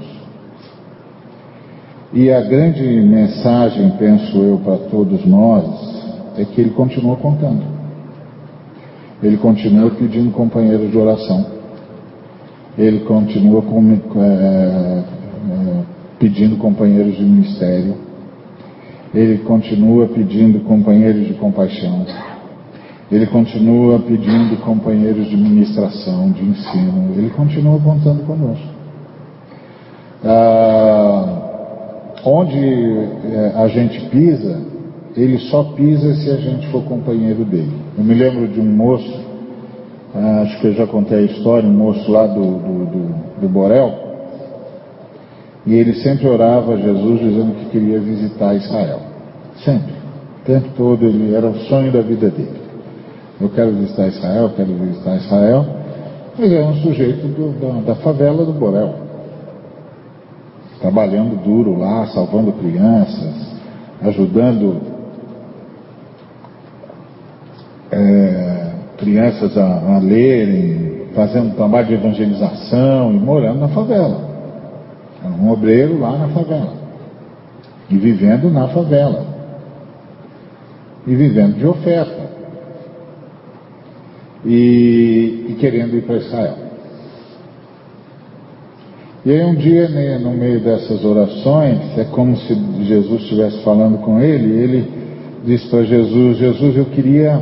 E 2.14 2.30
a 2.30 2.42
grande 2.42 2.84
mensagem, 2.84 3.92
penso 3.98 4.38
eu, 4.38 4.60
para 4.64 4.78
todos 4.90 5.26
nós, 5.26 5.95
é 6.38 6.46
que 6.46 6.62
ele 6.62 6.72
continua 6.72 7.16
contando. 7.18 7.64
Ele 9.24 9.38
continua 9.38 9.90
pedindo 9.92 10.32
companheiros 10.32 10.92
de 10.92 10.98
oração. 10.98 11.46
Ele 12.78 13.00
continua 13.02 13.62
com, 13.62 13.82
é, 13.92 14.24
é, 14.24 15.04
pedindo 16.20 16.58
companheiros 16.58 17.16
de 17.16 17.24
ministério. 17.24 17.96
Ele 19.14 19.38
continua 19.40 20.08
pedindo 20.08 20.60
companheiros 20.62 21.28
de 21.28 21.34
compaixão. 21.36 22.06
Ele 23.10 23.26
continua 23.28 24.00
pedindo 24.00 24.58
companheiros 24.62 25.28
de 25.30 25.38
ministração, 25.38 26.32
de 26.32 26.44
ensino. 26.44 27.14
Ele 27.16 27.30
continua 27.30 27.80
contando 27.80 28.26
conosco. 28.26 28.68
Ah, 30.24 31.46
onde 32.26 32.58
é, 32.58 33.54
a 33.56 33.68
gente 33.68 34.10
pisa, 34.10 34.75
ele 35.16 35.38
só 35.50 35.64
pisa 35.76 36.14
se 36.16 36.30
a 36.30 36.38
gente 36.38 36.68
for 36.72 36.84
companheiro 36.84 37.46
dele. 37.46 37.72
Eu 37.98 38.04
me 38.04 38.14
lembro 38.14 38.48
de 38.48 38.60
um 38.60 38.66
moço, 38.66 39.26
ah, 40.14 40.42
acho 40.42 40.60
que 40.60 40.68
eu 40.68 40.74
já 40.74 40.88
contei 40.88 41.20
a 41.20 41.22
história, 41.22 41.68
um 41.68 41.74
moço 41.74 42.12
lá 42.12 42.28
do, 42.28 42.42
do, 42.42 42.86
do, 42.86 43.42
do 43.42 43.50
Borel, 43.50 43.94
e 45.66 45.74
ele 45.74 45.94
sempre 45.96 46.28
orava 46.28 46.74
a 46.74 46.78
Jesus 46.78 47.20
dizendo 47.20 47.56
que 47.56 47.66
queria 47.72 48.00
visitar 48.00 48.56
Israel. 48.56 49.00
Sempre. 49.64 49.94
O 50.42 50.46
tempo 50.46 50.68
todo 50.78 51.06
ele 51.06 51.34
era 51.34 51.48
o 51.48 51.58
sonho 51.62 51.92
da 51.92 52.02
vida 52.02 52.30
dele. 52.30 52.66
Eu 53.42 53.50
quero 53.50 53.72
visitar 53.72 54.08
Israel, 54.08 54.52
quero 54.56 54.74
visitar 54.74 55.16
Israel. 55.16 55.66
Mas 56.38 56.52
é 56.52 56.64
um 56.64 56.76
sujeito 56.76 57.28
do, 57.28 57.60
da, 57.60 57.94
da 57.94 57.96
favela 57.96 58.46
do 58.46 58.54
Borel 58.54 59.06
trabalhando 60.86 61.42
duro 61.44 61.80
lá, 61.80 62.06
salvando 62.08 62.52
crianças, 62.52 63.58
ajudando 64.04 64.95
é, 67.96 68.72
crianças 68.98 69.58
a, 69.58 69.96
a 69.96 70.00
lerem, 70.00 71.06
fazendo 71.16 71.48
um 71.48 71.56
trabalho 71.56 71.88
de 71.88 71.94
evangelização 71.94 73.14
e 73.14 73.18
morando 73.18 73.62
na 73.62 73.70
favela. 73.70 74.20
Era 75.24 75.34
um 75.34 75.50
obreiro 75.50 76.00
lá 76.00 76.18
na 76.18 76.28
favela. 76.28 76.74
E 77.90 77.98
vivendo 77.98 78.52
na 78.52 78.68
favela. 78.68 79.26
E 81.08 81.16
vivendo 81.16 81.58
de 81.58 81.66
oferta. 81.66 82.26
E, 84.44 85.46
e 85.50 85.58
querendo 85.60 85.96
ir 85.96 86.02
para 86.02 86.18
Israel. 86.18 86.56
E 89.26 89.32
aí 89.32 89.44
um 89.44 89.56
dia, 89.56 89.88
né, 89.90 90.20
no 90.20 90.32
meio 90.32 90.60
dessas 90.60 91.04
orações, 91.04 91.98
é 91.98 92.04
como 92.04 92.38
se 92.38 92.54
Jesus 92.84 93.24
estivesse 93.24 93.64
falando 93.64 93.98
com 94.00 94.20
ele, 94.20 94.52
ele 94.62 94.94
disse 95.44 95.68
para 95.68 95.84
Jesus, 95.84 96.38
Jesus, 96.38 96.78
eu 96.78 96.86
queria 96.86 97.42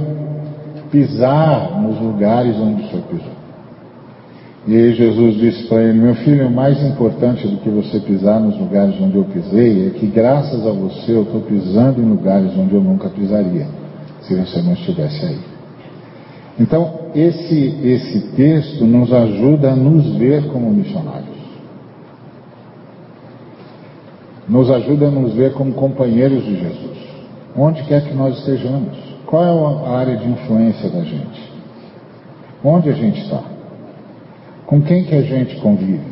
pisar 0.93 1.81
nos 1.81 1.99
lugares 1.99 2.55
onde 2.57 2.83
o 2.83 2.87
Senhor 2.87 3.03
pisou. 3.09 3.33
E 4.67 4.75
aí 4.75 4.93
Jesus 4.93 5.35
disse 5.37 5.67
para 5.67 5.81
ele, 5.81 5.99
meu 5.99 6.13
filho, 6.15 6.47
o 6.47 6.51
mais 6.51 6.81
importante 6.83 7.47
do 7.47 7.57
que 7.57 7.69
você 7.69 7.99
pisar 7.99 8.39
nos 8.39 8.57
lugares 8.57 8.95
onde 9.01 9.17
eu 9.17 9.23
pisei 9.25 9.87
é 9.87 9.89
que 9.89 10.05
graças 10.05 10.65
a 10.65 10.71
você 10.71 11.11
eu 11.11 11.23
estou 11.23 11.41
pisando 11.41 11.99
em 11.99 12.05
lugares 12.05 12.55
onde 12.55 12.75
eu 12.75 12.81
nunca 12.81 13.09
pisaria, 13.09 13.67
se 14.21 14.35
você 14.35 14.61
não 14.61 14.73
estivesse 14.73 15.25
aí. 15.25 15.39
Então, 16.59 17.09
esse, 17.15 17.75
esse 17.83 18.21
texto 18.35 18.85
nos 18.85 19.11
ajuda 19.11 19.71
a 19.71 19.75
nos 19.75 20.15
ver 20.15 20.47
como 20.47 20.69
missionários. 20.69 21.33
nos 24.47 24.69
ajuda 24.69 25.07
a 25.07 25.11
nos 25.11 25.33
ver 25.33 25.53
como 25.53 25.73
companheiros 25.73 26.43
de 26.43 26.59
Jesus, 26.59 26.97
onde 27.55 27.83
quer 27.83 28.03
que 28.03 28.13
nós 28.13 28.37
estejamos. 28.39 29.02
Qual 29.33 29.43
é 29.43 29.87
a 29.87 29.97
área 29.97 30.15
de 30.15 30.29
influência 30.29 30.91
da 30.91 31.03
gente? 31.03 31.51
Onde 32.63 32.87
a 32.87 32.93
gente 32.93 33.19
está? 33.19 33.41
Com 34.67 34.79
quem 34.79 35.05
que 35.05 35.15
a 35.15 35.23
gente 35.23 35.55
convive? 35.55 36.05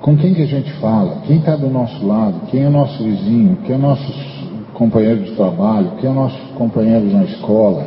Com 0.00 0.16
quem 0.16 0.32
que 0.32 0.42
a 0.42 0.46
gente 0.46 0.72
fala? 0.74 1.22
Quem 1.26 1.38
está 1.38 1.56
do 1.56 1.68
nosso 1.68 2.06
lado? 2.06 2.42
Quem 2.52 2.62
é 2.62 2.68
nosso 2.68 3.02
vizinho? 3.02 3.58
Quem 3.66 3.74
é 3.74 3.78
nosso 3.78 4.12
companheiro 4.72 5.24
de 5.24 5.32
trabalho? 5.32 5.90
Quem 6.00 6.08
é 6.08 6.12
nosso 6.12 6.38
companheiro 6.54 7.04
na 7.06 7.24
escola? 7.24 7.84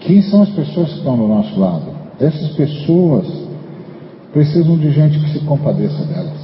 Quem 0.00 0.22
são 0.22 0.44
as 0.44 0.48
pessoas 0.48 0.88
que 0.88 0.98
estão 1.00 1.18
do 1.18 1.28
nosso 1.28 1.60
lado? 1.60 1.84
Essas 2.18 2.48
pessoas 2.52 3.26
precisam 4.32 4.78
de 4.78 4.90
gente 4.90 5.20
que 5.20 5.38
se 5.38 5.44
compadeça 5.44 6.02
delas 6.06 6.42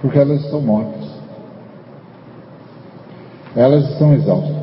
porque 0.00 0.18
elas 0.18 0.44
estão 0.44 0.60
mortas. 0.60 1.01
Elas 3.54 3.90
estão 3.90 4.14
exaustas. 4.14 4.56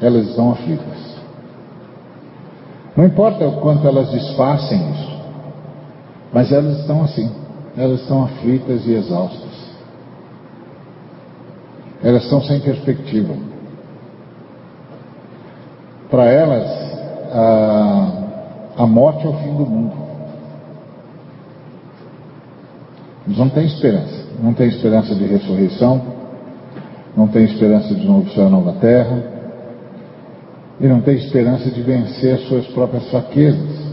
Elas 0.00 0.28
estão 0.28 0.52
aflitas. 0.52 1.14
Não 2.96 3.04
importa 3.04 3.46
o 3.46 3.60
quanto 3.60 3.86
elas 3.86 4.10
disfarcem 4.10 4.90
isso, 4.92 5.20
mas 6.32 6.52
elas 6.52 6.78
estão 6.80 7.02
assim. 7.02 7.30
Elas 7.76 8.00
estão 8.00 8.24
aflitas 8.24 8.86
e 8.86 8.92
exaustas. 8.92 9.54
Elas 12.02 12.22
estão 12.24 12.42
sem 12.42 12.60
perspectiva. 12.60 13.34
Para 16.10 16.26
elas, 16.26 16.70
a, 17.32 18.82
a 18.82 18.86
morte 18.86 19.26
é 19.26 19.28
o 19.28 19.32
fim 19.32 19.56
do 19.56 19.66
mundo. 19.66 19.96
Eles 23.26 23.38
não 23.38 23.48
têm 23.48 23.64
esperança. 23.64 24.24
Não 24.40 24.52
têm 24.52 24.68
esperança 24.68 25.14
de 25.14 25.24
ressurreição, 25.24 26.02
não 27.16 27.28
têm 27.28 27.44
esperança 27.44 27.94
de 27.94 28.06
novo 28.06 28.30
céu 28.30 28.48
e 28.48 28.50
nova 28.50 28.72
terra, 28.80 29.22
e 30.80 30.86
não 30.86 31.00
têm 31.00 31.16
esperança 31.16 31.70
de 31.70 31.80
vencer 31.82 32.38
suas 32.40 32.66
próprias 32.68 33.08
fraquezas, 33.10 33.84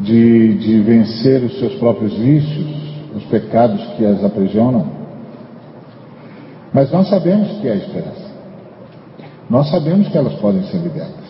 de, 0.00 0.54
de 0.58 0.80
vencer 0.80 1.42
os 1.42 1.58
seus 1.58 1.74
próprios 1.74 2.14
vícios, 2.14 2.66
os 3.14 3.24
pecados 3.24 3.82
que 3.96 4.04
as 4.04 4.24
aprisionam. 4.24 4.86
Mas 6.72 6.90
nós 6.90 7.08
sabemos 7.08 7.60
que 7.60 7.68
há 7.68 7.74
esperança. 7.74 8.28
Nós 9.48 9.70
sabemos 9.70 10.08
que 10.08 10.18
elas 10.18 10.34
podem 10.34 10.62
ser 10.64 10.78
libertas. 10.78 11.28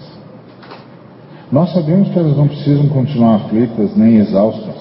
Nós 1.51 1.73
sabemos 1.73 2.09
que 2.11 2.19
elas 2.19 2.37
não 2.37 2.49
precisam 2.49 2.89
continuar 2.89 3.37
aflitas 3.37 3.97
nem 3.97 4.17
exaustas. 4.17 4.75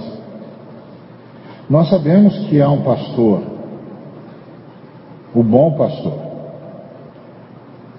Nós 1.70 1.90
sabemos 1.90 2.36
que 2.48 2.62
há 2.62 2.70
um 2.70 2.82
pastor, 2.82 3.42
o 5.38 5.44
bom 5.44 5.72
pastor, 5.74 6.18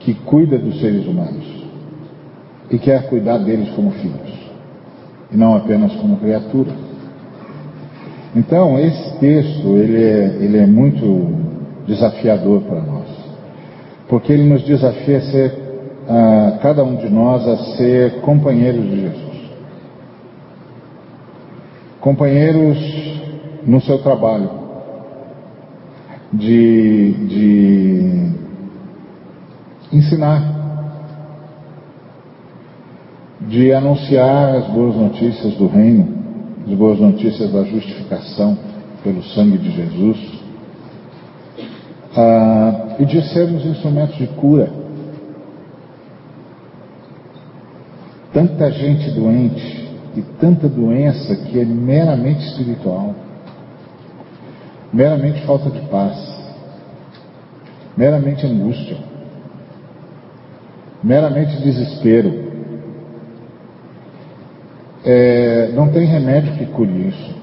que 0.01 0.13
cuida 0.13 0.59
dos 0.59 0.81
seres 0.81 1.07
humanos 1.07 1.47
e 2.69 2.79
quer 2.79 3.09
cuidar 3.09 3.39
deles 3.39 3.71
como 3.77 3.93
filhos, 3.93 4.35
e 5.31 5.37
não 5.37 5.55
apenas 5.55 5.95
como 5.95 6.17
criatura. 6.17 6.73
Então, 8.35 8.77
esse 8.81 9.21
texto, 9.21 9.69
ele 9.77 10.03
é, 10.03 10.37
ele 10.41 10.59
é 10.59 10.67
muito 10.67 11.29
desafiador 11.87 12.63
para 12.63 12.81
nós, 12.81 13.07
porque 14.09 14.33
ele 14.33 14.43
nos 14.43 14.65
desafia 14.65 15.19
a 15.19 15.23
ser, 15.23 15.55
a, 16.09 16.59
cada 16.61 16.83
um 16.83 16.97
de 16.97 17.09
nós, 17.09 17.47
a 17.47 17.57
ser 17.77 18.21
companheiros 18.21 18.83
de 18.83 19.01
Jesus. 19.01 19.51
Companheiros 22.01 22.79
no 23.65 23.81
seu 23.81 23.99
trabalho, 23.99 24.68
de, 26.33 27.13
de 27.27 28.33
ensinar, 29.93 30.57
de 33.41 33.73
anunciar 33.73 34.57
as 34.57 34.67
boas 34.69 34.97
notícias 34.97 35.55
do 35.55 35.67
reino, 35.67 36.07
as 36.67 36.75
boas 36.75 36.99
notícias 36.99 37.51
da 37.51 37.65
justificação 37.65 38.59
pelo 39.03 39.23
sangue 39.23 39.59
de 39.59 39.71
Jesus, 39.71 40.39
ah, 42.17 42.97
e 42.99 43.05
de 43.05 43.23
sermos 43.33 43.65
instrumentos 43.65 44.17
de 44.17 44.27
cura. 44.27 44.71
Tanta 48.33 48.71
gente 48.71 49.11
doente 49.13 49.89
e 50.17 50.23
tanta 50.39 50.69
doença 50.69 51.35
que 51.37 51.59
é 51.59 51.65
meramente 51.65 52.45
espiritual 52.49 53.15
meramente 54.93 55.45
falta 55.45 55.71
de 55.71 55.81
paz, 55.89 56.17
meramente 57.97 58.47
angústia. 58.47 58.97
meramente 61.03 61.61
desespero. 61.63 62.49
É, 65.05 65.71
não 65.75 65.89
tem 65.91 66.05
remédio 66.05 66.55
que 66.55 66.67
cure 66.67 67.09
isso. 67.09 67.39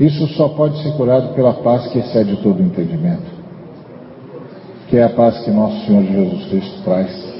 Isso 0.00 0.26
só 0.34 0.48
pode 0.48 0.82
ser 0.82 0.92
curado 0.96 1.34
pela 1.34 1.54
paz 1.54 1.86
que 1.88 1.98
excede 1.98 2.36
todo 2.38 2.60
o 2.60 2.64
entendimento, 2.64 3.30
que 4.88 4.96
é 4.96 5.04
a 5.04 5.10
paz 5.10 5.38
que 5.44 5.50
nosso 5.50 5.86
Senhor 5.86 6.02
Jesus 6.02 6.46
Cristo 6.46 6.82
traz. 6.82 7.34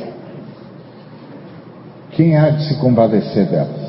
Quem 2.13 2.37
há 2.37 2.51
de 2.51 2.69
se 2.69 2.79
compadecer 2.79 3.47
delas? 3.47 3.84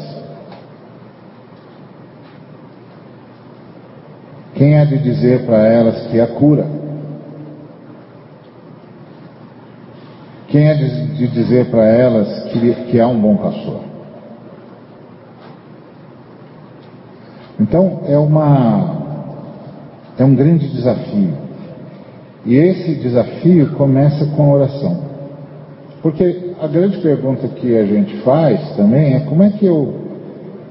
Quem 4.55 4.79
há 4.79 4.85
de 4.85 4.97
dizer 4.99 5.45
para 5.45 5.57
elas 5.67 6.07
que 6.07 6.19
a 6.19 6.27
cura? 6.27 6.65
Quem 10.47 10.69
há 10.69 10.73
de 10.73 11.27
dizer 11.27 11.69
para 11.69 11.85
elas 11.85 12.43
que, 12.51 12.73
que 12.85 12.99
há 12.99 13.07
um 13.07 13.19
bom 13.19 13.35
pastor? 13.35 13.81
Então 17.59 18.01
é 18.07 18.17
uma 18.17 18.95
é 20.17 20.23
um 20.23 20.33
grande 20.33 20.69
desafio. 20.69 21.33
E 22.45 22.55
esse 22.55 22.95
desafio 22.95 23.71
começa 23.73 24.25
com 24.27 24.43
a 24.43 24.55
oração. 24.55 25.01
Porque 26.01 26.53
a 26.61 26.67
grande 26.67 26.99
pergunta 26.99 27.47
que 27.49 27.77
a 27.77 27.85
gente 27.85 28.17
faz 28.17 28.75
também 28.77 29.15
é 29.15 29.19
como 29.21 29.43
é 29.43 29.49
que 29.49 29.65
eu 29.65 30.05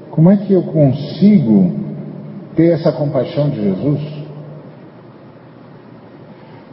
como 0.09 0.31
é 0.31 0.37
que 0.37 0.53
eu 0.53 0.63
consigo 0.63 1.84
ter 2.55 2.71
essa 2.71 2.91
compaixão 2.91 3.49
de 3.49 3.61
Jesus? 3.61 4.25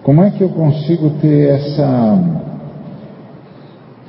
Como 0.02 0.22
é 0.22 0.30
que 0.30 0.42
eu 0.42 0.48
consigo 0.48 1.10
ter 1.20 1.50
essa 1.50 2.18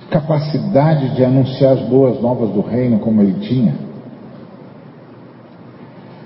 capacidade 0.10 1.16
de 1.16 1.24
anunciar 1.24 1.74
as 1.74 1.82
boas 1.82 2.22
novas 2.22 2.50
do 2.52 2.62
reino 2.62 3.00
como 3.00 3.22
ele 3.22 3.40
tinha? 3.42 3.74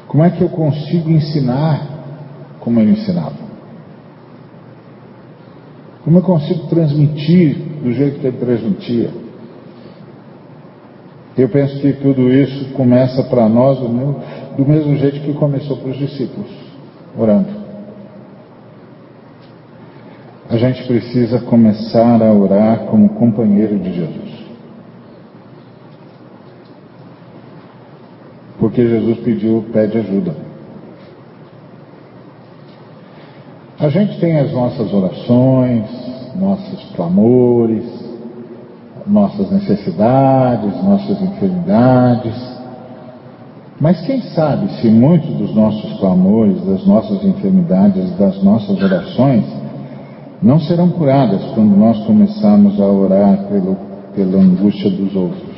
Como 0.07 0.23
é 0.23 0.29
que 0.29 0.41
eu 0.41 0.49
consigo 0.49 1.10
ensinar 1.10 1.86
como 2.60 2.79
ele 2.79 2.91
ensinava? 2.91 3.47
Como 6.03 6.19
eu 6.19 6.21
consigo 6.21 6.67
transmitir 6.67 7.57
do 7.83 7.91
jeito 7.91 8.19
que 8.19 8.27
ele 8.27 8.38
transmitia? 8.38 9.10
Eu 11.38 11.49
penso 11.49 11.79
que 11.79 11.93
tudo 11.93 12.31
isso 12.31 12.73
começa 12.73 13.21
para 13.23 13.47
nós 13.47 13.77
do 13.77 13.89
mesmo, 13.89 14.15
do 14.58 14.65
mesmo 14.65 14.98
jeito 14.98 15.22
que 15.22 15.34
começou 15.34 15.78
para 15.78 15.91
os 15.91 15.98
discípulos, 15.98 16.50
orando. 17.15 17.67
A 20.50 20.58
gente 20.58 20.84
precisa 20.88 21.39
começar 21.41 22.22
a 22.22 22.34
orar 22.34 22.80
como 22.86 23.10
companheiro 23.10 23.78
de 23.78 23.93
Jesus. 23.93 24.48
Porque 28.60 28.88
Jesus 28.88 29.20
pediu, 29.20 29.63
pede 29.72 30.00
ajuda. 30.00 30.36
A 33.80 33.89
gente 33.89 34.20
tem 34.20 34.39
as 34.39 34.52
nossas 34.52 34.91
orações, 34.91 35.86
nossos 36.36 36.84
clamores, 36.96 37.86
nossas 39.06 39.52
necessidades, 39.52 40.84
nossas 40.84 41.22
enfermidades. 41.22 42.57
Mas 43.79 44.01
quem 44.01 44.21
sabe 44.33 44.71
se 44.81 44.89
muitos 44.89 45.29
dos 45.35 45.53
nossos 45.53 45.99
clamores, 45.99 46.59
das 46.65 46.85
nossas 46.85 47.23
enfermidades, 47.23 48.09
das 48.17 48.41
nossas 48.41 48.81
orações 48.81 49.45
não 50.41 50.59
serão 50.59 50.89
curadas 50.89 51.43
quando 51.53 51.75
nós 51.75 51.97
começarmos 52.05 52.79
a 52.79 52.85
orar 52.85 53.37
pelo, 53.49 53.77
pela 54.15 54.41
angústia 54.41 54.89
dos 54.89 55.15
outros, 55.15 55.57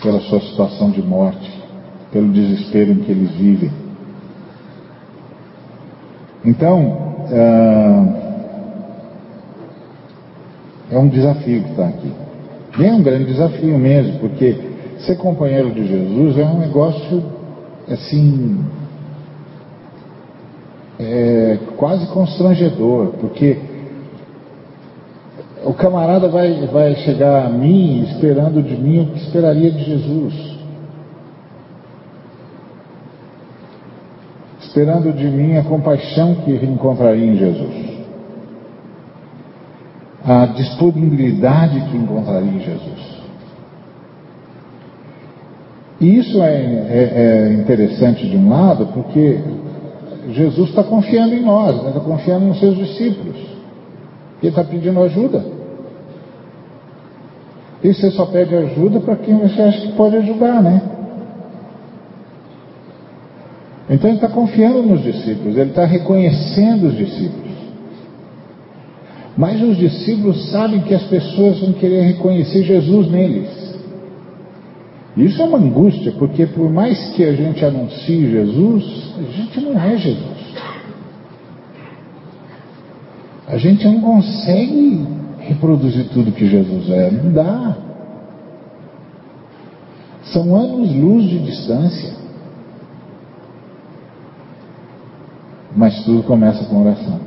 pela 0.00 0.20
sua 0.20 0.40
situação 0.40 0.90
de 0.90 1.02
morte, 1.02 1.50
pelo 2.12 2.28
desespero 2.28 2.92
em 2.92 2.98
que 2.98 3.10
eles 3.10 3.30
vivem. 3.32 3.70
Então, 6.44 6.98
ah, 7.32 8.22
é 10.90 10.98
um 10.98 11.08
desafio 11.08 11.62
que 11.62 11.70
está 11.70 11.88
aqui. 11.88 12.12
E 12.78 12.84
é 12.84 12.92
um 12.92 13.02
grande 13.02 13.26
desafio 13.26 13.78
mesmo, 13.78 14.18
porque 14.18 14.71
ser 15.06 15.16
companheiro 15.16 15.70
de 15.72 15.86
Jesus 15.86 16.38
é 16.38 16.44
um 16.44 16.58
negócio 16.58 17.22
assim 17.88 18.64
é, 20.98 21.58
quase 21.76 22.06
constrangedor, 22.08 23.08
porque 23.20 23.58
o 25.64 25.72
camarada 25.74 26.28
vai, 26.28 26.66
vai 26.66 26.94
chegar 26.96 27.46
a 27.46 27.48
mim 27.48 28.02
esperando 28.04 28.62
de 28.62 28.76
mim 28.76 29.00
o 29.00 29.06
que 29.06 29.18
esperaria 29.18 29.70
de 29.70 29.84
Jesus. 29.84 30.52
Esperando 34.60 35.12
de 35.12 35.26
mim 35.26 35.56
a 35.56 35.64
compaixão 35.64 36.36
que 36.36 36.52
encontraria 36.52 37.26
em 37.26 37.36
Jesus. 37.36 37.92
A 40.24 40.46
disponibilidade 40.46 41.80
que 41.90 41.96
encontraria 41.96 42.50
em 42.50 42.60
Jesus. 42.60 43.11
E 46.02 46.18
isso 46.18 46.42
é, 46.42 46.52
é, 46.52 47.12
é 47.14 47.52
interessante 47.52 48.28
de 48.28 48.36
um 48.36 48.50
lado, 48.50 48.86
porque 48.86 49.38
Jesus 50.32 50.70
está 50.70 50.82
confiando 50.82 51.32
em 51.32 51.42
nós, 51.44 51.76
está 51.86 52.00
confiando 52.00 52.46
nos 52.46 52.58
seus 52.58 52.76
discípulos. 52.76 53.36
Ele 54.42 54.48
está 54.48 54.64
pedindo 54.64 55.00
ajuda. 55.00 55.44
E 57.84 57.94
você 57.94 58.10
só 58.10 58.26
pede 58.26 58.52
ajuda 58.52 58.98
para 58.98 59.14
quem 59.14 59.38
você 59.38 59.62
acha 59.62 59.80
que 59.80 59.92
pode 59.92 60.16
ajudar, 60.16 60.60
né? 60.60 60.82
Então 63.88 64.10
ele 64.10 64.16
está 64.16 64.28
confiando 64.28 64.82
nos 64.82 65.04
discípulos, 65.04 65.56
ele 65.56 65.70
está 65.70 65.84
reconhecendo 65.84 66.88
os 66.88 66.96
discípulos. 66.96 67.52
Mas 69.36 69.62
os 69.62 69.76
discípulos 69.76 70.50
sabem 70.50 70.80
que 70.80 70.94
as 70.94 71.04
pessoas 71.04 71.60
vão 71.60 71.72
querer 71.74 72.02
reconhecer 72.02 72.64
Jesus 72.64 73.08
neles. 73.08 73.61
Isso 75.16 75.42
é 75.42 75.44
uma 75.44 75.58
angústia, 75.58 76.12
porque 76.12 76.46
por 76.46 76.70
mais 76.70 77.10
que 77.10 77.22
a 77.24 77.32
gente 77.32 77.62
anuncie 77.64 78.30
Jesus, 78.30 79.14
a 79.18 79.32
gente 79.32 79.60
não 79.60 79.80
é 79.80 79.96
Jesus. 79.96 80.42
A 83.46 83.58
gente 83.58 83.86
não 83.86 84.00
consegue 84.00 85.06
reproduzir 85.40 86.08
tudo 86.08 86.32
que 86.32 86.46
Jesus 86.46 86.88
é, 86.88 87.10
não 87.10 87.30
dá. 87.32 87.76
São 90.32 90.56
anos-luz 90.56 91.24
de 91.24 91.38
distância. 91.40 92.14
Mas 95.76 96.02
tudo 96.04 96.22
começa 96.22 96.64
com 96.64 96.82
oração. 96.82 97.20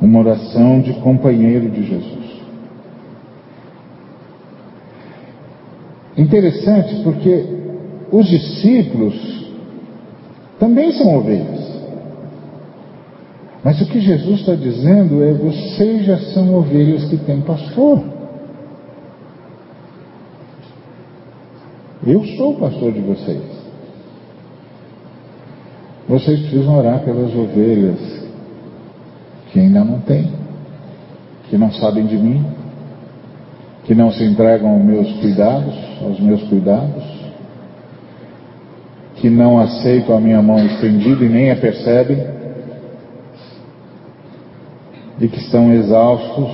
Uma 0.00 0.20
oração 0.20 0.80
de 0.80 0.94
companheiro 0.94 1.68
de 1.70 1.86
Jesus. 1.86 2.27
Interessante 6.18 7.00
porque 7.04 7.46
os 8.10 8.26
discípulos 8.26 9.14
também 10.58 10.90
são 10.92 11.16
ovelhas. 11.16 11.68
Mas 13.62 13.80
o 13.80 13.86
que 13.86 14.00
Jesus 14.00 14.40
está 14.40 14.56
dizendo 14.56 15.22
é: 15.22 15.32
vocês 15.32 16.04
já 16.04 16.18
são 16.34 16.54
ovelhas 16.56 17.04
que 17.04 17.16
têm 17.18 17.40
pastor. 17.42 18.02
Eu 22.04 22.24
sou 22.36 22.54
o 22.54 22.58
pastor 22.58 22.92
de 22.92 23.00
vocês. 23.00 23.42
Vocês 26.08 26.40
precisam 26.40 26.78
orar 26.78 27.00
pelas 27.04 27.34
ovelhas 27.34 27.98
que 29.52 29.60
ainda 29.60 29.84
não 29.84 30.00
têm, 30.00 30.32
que 31.48 31.58
não 31.58 31.70
sabem 31.72 32.06
de 32.06 32.16
mim, 32.16 32.44
que 33.88 33.94
não 33.94 34.12
se 34.12 34.22
entregam 34.22 34.68
aos 34.74 34.84
meus 34.84 35.10
cuidados, 35.14 35.74
aos 36.02 36.20
meus 36.20 36.42
cuidados, 36.42 37.02
que 39.14 39.30
não 39.30 39.58
aceitam 39.58 40.14
a 40.14 40.20
minha 40.20 40.42
mão 40.42 40.58
estendida 40.58 41.24
e 41.24 41.28
nem 41.30 41.50
a 41.50 41.56
percebem, 41.56 42.22
e 45.18 45.26
que 45.26 45.38
estão 45.38 45.72
exaustos, 45.72 46.50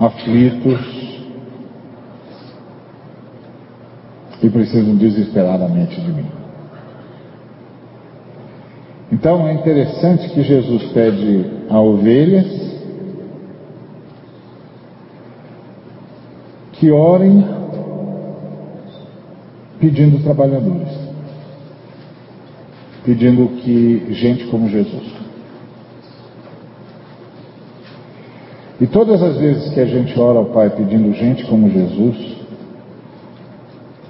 aflitos 0.00 0.80
e 4.42 4.50
precisam 4.50 4.96
desesperadamente 4.96 6.00
de 6.00 6.12
mim. 6.12 6.26
Então 9.12 9.46
é 9.46 9.52
interessante 9.52 10.28
que 10.30 10.42
Jesus 10.42 10.82
pede 10.92 11.46
a 11.70 11.80
ovelhas 11.80 12.71
que 16.82 16.90
orem 16.90 17.46
pedindo 19.78 20.20
trabalhadores, 20.20 20.88
pedindo 23.04 23.46
que 23.60 24.12
gente 24.14 24.48
como 24.48 24.68
Jesus. 24.68 25.12
E 28.80 28.86
todas 28.88 29.22
as 29.22 29.36
vezes 29.36 29.72
que 29.72 29.78
a 29.78 29.86
gente 29.86 30.18
ora 30.18 30.40
ao 30.40 30.46
Pai 30.46 30.70
pedindo 30.70 31.12
gente 31.12 31.44
como 31.44 31.70
Jesus, 31.70 32.36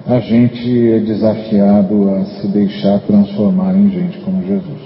a 0.07 0.19
gente 0.19 0.93
é 0.93 0.97
desafiado 0.97 2.09
a 2.09 2.25
se 2.25 2.47
deixar 2.47 3.01
transformar 3.01 3.75
em 3.75 3.91
gente 3.91 4.17
como 4.21 4.41
Jesus. 4.47 4.81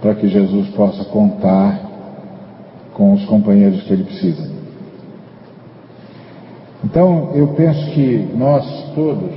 Para 0.00 0.14
que 0.14 0.28
Jesus 0.28 0.70
possa 0.70 1.04
contar 1.04 1.78
com 2.94 3.12
os 3.12 3.26
companheiros 3.26 3.82
que 3.82 3.92
ele 3.92 4.04
precisa. 4.04 4.59
Então, 6.84 7.30
eu 7.34 7.48
penso 7.48 7.90
que 7.90 8.16
nós 8.34 8.64
todos, 8.94 9.34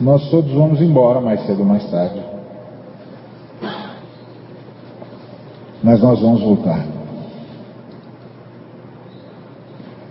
nós 0.00 0.30
todos 0.30 0.52
vamos 0.52 0.80
embora 0.80 1.20
mais 1.20 1.44
cedo 1.46 1.60
ou 1.60 1.66
mais 1.66 1.90
tarde. 1.90 2.22
Mas 5.82 6.00
nós 6.00 6.20
vamos 6.20 6.42
voltar. 6.42 6.84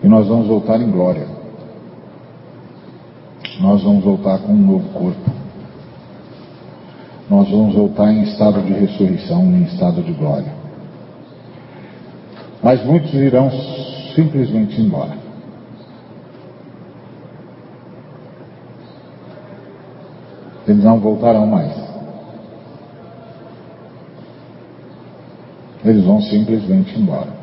E 0.03 0.07
nós 0.07 0.27
vamos 0.27 0.47
voltar 0.47 0.81
em 0.81 0.89
glória. 0.89 1.27
Nós 3.59 3.83
vamos 3.83 4.03
voltar 4.03 4.39
com 4.39 4.51
um 4.53 4.57
novo 4.57 4.89
corpo. 4.89 5.31
Nós 7.29 7.49
vamos 7.49 7.75
voltar 7.75 8.11
em 8.11 8.23
estado 8.23 8.61
de 8.63 8.73
ressurreição, 8.73 9.43
em 9.43 9.63
estado 9.63 10.01
de 10.01 10.11
glória. 10.11 10.51
Mas 12.63 12.83
muitos 12.83 13.13
irão 13.13 13.49
simplesmente 14.13 14.79
embora. 14.79 15.17
Eles 20.67 20.83
não 20.83 20.99
voltarão 20.99 21.45
mais. 21.47 21.75
Eles 25.83 26.05
vão 26.05 26.21
simplesmente 26.21 26.97
embora. 26.99 27.41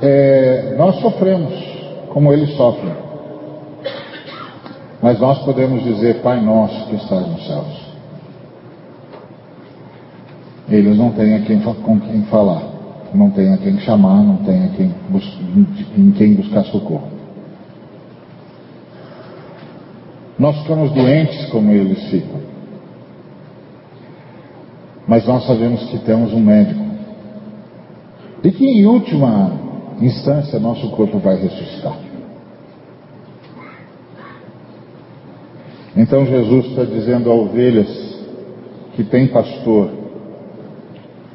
É, 0.00 0.74
nós 0.76 0.96
sofremos 1.00 1.52
como 2.08 2.32
eles 2.32 2.56
sofrem. 2.56 2.94
Mas 5.02 5.20
nós 5.20 5.38
podemos 5.44 5.84
dizer, 5.84 6.22
Pai 6.22 6.40
nosso 6.40 6.86
que 6.88 6.96
estás 6.96 7.26
nos 7.28 7.46
céus. 7.46 7.87
Eles 10.70 10.96
não 10.98 11.12
têm 11.12 11.34
a 11.34 11.40
quem, 11.40 11.60
com 11.60 12.00
quem 12.00 12.22
falar, 12.24 12.62
não 13.14 13.30
têm 13.30 13.54
a 13.54 13.56
quem 13.56 13.78
chamar, 13.80 14.22
não 14.22 14.36
têm 14.38 14.64
a 14.64 14.68
quem, 14.68 14.94
em 15.96 16.10
quem 16.12 16.34
buscar 16.34 16.64
socorro. 16.64 17.08
Nós 20.38 20.56
ficamos 20.58 20.92
doentes 20.92 21.46
como 21.46 21.70
eles 21.72 22.02
ficam. 22.10 22.38
Mas 25.06 25.26
nós 25.26 25.46
sabemos 25.46 25.82
que 25.90 25.98
temos 26.00 26.32
um 26.32 26.40
médico. 26.40 26.84
E 28.44 28.52
que 28.52 28.64
em 28.64 28.84
última 28.84 29.52
instância 30.00 30.60
nosso 30.60 30.90
corpo 30.90 31.18
vai 31.18 31.36
ressuscitar. 31.40 31.96
Então 35.96 36.24
Jesus 36.24 36.66
está 36.66 36.84
dizendo 36.84 37.30
a 37.30 37.34
ovelhas 37.34 37.88
que 38.94 39.02
tem 39.02 39.26
pastor 39.26 39.90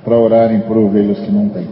para 0.04 0.18
orarem 0.18 0.62
por 0.62 0.78
ovelhas 0.78 1.20
que 1.20 1.32
não 1.32 1.50
têm. 1.50 1.68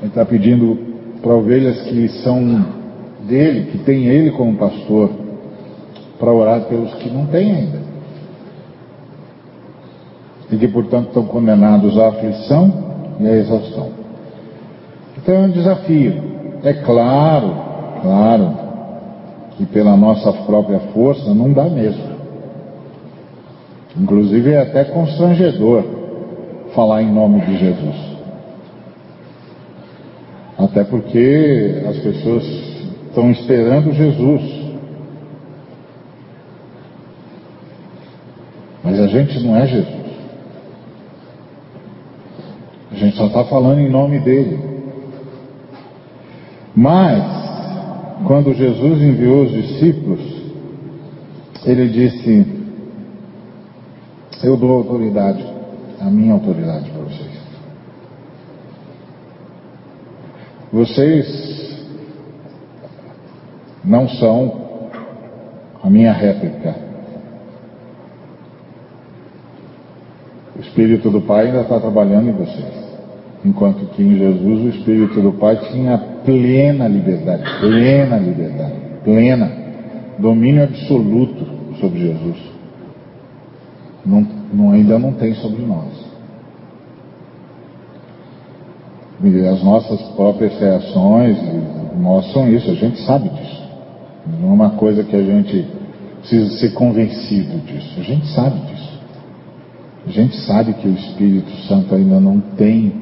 Ele 0.00 0.08
está 0.08 0.24
pedindo 0.24 0.78
para 1.22 1.34
ovelhas 1.34 1.80
que 1.82 2.08
são 2.22 2.64
dele, 3.26 3.70
que 3.70 3.78
tem 3.78 4.06
ele 4.06 4.30
como 4.32 4.56
pastor, 4.56 5.10
para 6.18 6.32
orar 6.32 6.62
pelos 6.62 6.92
que 6.94 7.10
não 7.10 7.26
têm 7.26 7.54
ainda. 7.54 7.78
E 10.50 10.56
que, 10.56 10.68
portanto, 10.68 11.08
estão 11.08 11.24
condenados 11.24 11.98
à 11.98 12.08
aflição 12.08 12.72
e 13.18 13.26
à 13.26 13.36
exaustão. 13.36 13.88
Então 15.16 15.34
é 15.34 15.38
um 15.38 15.50
desafio. 15.50 16.22
É 16.62 16.72
claro, 16.74 17.54
claro, 18.02 18.50
que 19.56 19.66
pela 19.66 19.96
nossa 19.96 20.32
própria 20.32 20.80
força 20.92 21.32
não 21.34 21.52
dá 21.52 21.64
mesmo. 21.64 22.03
Inclusive 23.96 24.50
é 24.50 24.60
até 24.60 24.84
constrangedor 24.84 25.84
falar 26.74 27.02
em 27.02 27.12
nome 27.12 27.40
de 27.42 27.56
Jesus. 27.56 28.14
Até 30.58 30.82
porque 30.84 31.82
as 31.88 31.98
pessoas 31.98 32.44
estão 33.08 33.30
esperando 33.30 33.92
Jesus. 33.92 34.64
Mas 38.82 39.00
a 39.00 39.06
gente 39.06 39.40
não 39.40 39.56
é 39.56 39.66
Jesus. 39.66 40.04
A 42.90 42.96
gente 42.96 43.16
só 43.16 43.26
está 43.26 43.44
falando 43.44 43.80
em 43.80 43.90
nome 43.90 44.18
dele. 44.20 44.58
Mas, 46.76 47.22
quando 48.26 48.52
Jesus 48.52 49.00
enviou 49.00 49.44
os 49.44 49.52
discípulos, 49.52 50.20
ele 51.64 51.88
disse: 51.88 52.63
Eu 54.44 54.58
dou 54.58 54.72
autoridade, 54.72 55.42
a 55.98 56.10
minha 56.10 56.34
autoridade 56.34 56.90
para 56.90 57.02
vocês. 57.02 57.34
Vocês 60.70 61.78
não 63.82 64.06
são 64.06 64.90
a 65.82 65.88
minha 65.88 66.12
réplica. 66.12 66.74
O 70.56 70.60
Espírito 70.60 71.08
do 71.08 71.22
Pai 71.22 71.46
ainda 71.46 71.62
está 71.62 71.80
trabalhando 71.80 72.28
em 72.28 72.32
vocês. 72.32 72.84
Enquanto 73.46 73.86
que 73.94 74.02
em 74.02 74.18
Jesus 74.18 74.60
o 74.60 74.68
Espírito 74.76 75.22
do 75.22 75.32
Pai 75.32 75.56
tinha 75.72 75.96
plena 76.22 76.86
liberdade, 76.86 77.44
plena 77.60 78.18
liberdade, 78.18 78.74
plena, 79.02 79.50
domínio 80.18 80.64
absoluto 80.64 81.46
sobre 81.80 82.00
Jesus. 82.00 82.53
Não, 84.04 84.26
não, 84.52 84.70
ainda 84.72 84.98
não 84.98 85.12
tem 85.12 85.34
sobre 85.34 85.64
nós. 85.64 86.04
E 89.22 89.46
as 89.46 89.62
nossas 89.62 90.00
próprias 90.10 90.58
reações 90.58 91.38
mostram 91.96 92.48
isso, 92.52 92.70
a 92.70 92.74
gente 92.74 93.00
sabe 93.02 93.28
disso. 93.30 93.62
Não 94.40 94.50
é 94.50 94.52
uma 94.52 94.70
coisa 94.70 95.04
que 95.04 95.16
a 95.16 95.22
gente 95.22 95.66
precisa 96.20 96.58
ser 96.58 96.72
convencido 96.72 97.58
disso. 97.66 98.00
A 98.00 98.02
gente 98.02 98.26
sabe 98.28 98.58
disso. 98.66 99.00
A 100.06 100.10
gente 100.10 100.36
sabe 100.40 100.74
que 100.74 100.88
o 100.88 100.92
Espírito 100.92 101.50
Santo 101.66 101.94
ainda 101.94 102.20
não 102.20 102.40
tem 102.40 102.92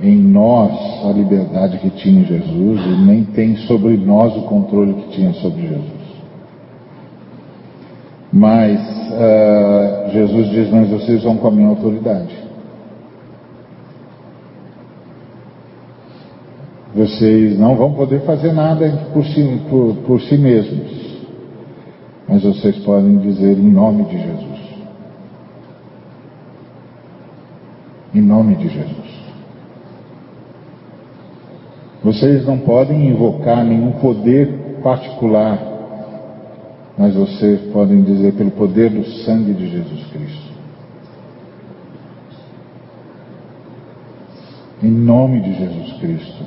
em 0.00 0.18
nós 0.18 1.04
a 1.04 1.12
liberdade 1.12 1.78
que 1.78 1.90
tinha 1.90 2.22
em 2.22 2.24
Jesus 2.24 2.80
e 2.84 3.04
nem 3.04 3.24
tem 3.24 3.56
sobre 3.58 3.96
nós 3.96 4.36
o 4.36 4.42
controle 4.42 4.94
que 4.94 5.10
tinha 5.10 5.32
sobre 5.34 5.62
Jesus. 5.62 6.01
Mas 8.32 8.80
uh, 8.80 10.10
Jesus 10.12 10.50
diz: 10.50 10.70
Mas 10.70 10.88
vocês 10.88 11.22
vão 11.22 11.36
com 11.36 11.48
a 11.48 11.50
minha 11.50 11.68
autoridade. 11.68 12.42
Vocês 16.94 17.58
não 17.58 17.74
vão 17.74 17.94
poder 17.94 18.20
fazer 18.20 18.52
nada 18.52 19.08
por 19.12 19.24
si, 19.24 19.60
por, 19.68 19.94
por 20.06 20.20
si 20.20 20.36
mesmos, 20.36 21.20
mas 22.28 22.42
vocês 22.42 22.76
podem 22.84 23.16
dizer 23.18 23.58
em 23.58 23.70
nome 23.70 24.04
de 24.04 24.18
Jesus. 24.18 24.62
Em 28.14 28.20
nome 28.20 28.56
de 28.56 28.68
Jesus. 28.68 29.12
Vocês 32.04 32.44
não 32.46 32.58
podem 32.58 33.08
invocar 33.08 33.64
nenhum 33.64 33.92
poder 33.92 34.80
particular, 34.82 35.56
mas 36.96 37.14
vocês 37.14 37.60
podem 37.72 38.02
dizer 38.02 38.34
pelo 38.34 38.50
poder 38.50 38.90
do 38.90 39.04
sangue 39.24 39.52
de 39.52 39.68
Jesus 39.68 40.06
Cristo. 40.12 40.52
Em 44.82 44.90
nome 44.90 45.40
de 45.40 45.54
Jesus 45.54 45.92
Cristo. 46.00 46.44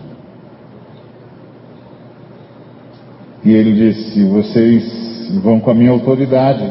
E 3.44 3.52
ele 3.52 3.74
disse: 3.74 4.24
Vocês 4.26 5.40
vão 5.42 5.60
com 5.60 5.72
a 5.72 5.74
minha 5.74 5.92
autoridade 5.92 6.70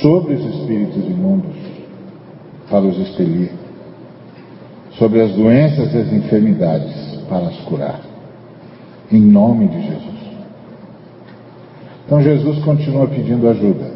sobre 0.00 0.34
os 0.34 0.44
espíritos 0.54 1.04
imundos 1.04 1.56
para 2.68 2.84
os 2.84 2.98
expelir, 2.98 3.50
sobre 4.92 5.20
as 5.20 5.32
doenças 5.32 5.92
e 5.92 5.98
as 5.98 6.12
enfermidades 6.12 7.20
para 7.28 7.46
as 7.46 7.56
curar, 7.60 8.00
em 9.10 9.20
nome 9.20 9.68
de 9.68 9.82
Jesus. 9.82 10.09
Então 12.10 12.20
Jesus 12.20 12.58
continua 12.64 13.06
pedindo 13.06 13.48
ajuda. 13.48 13.88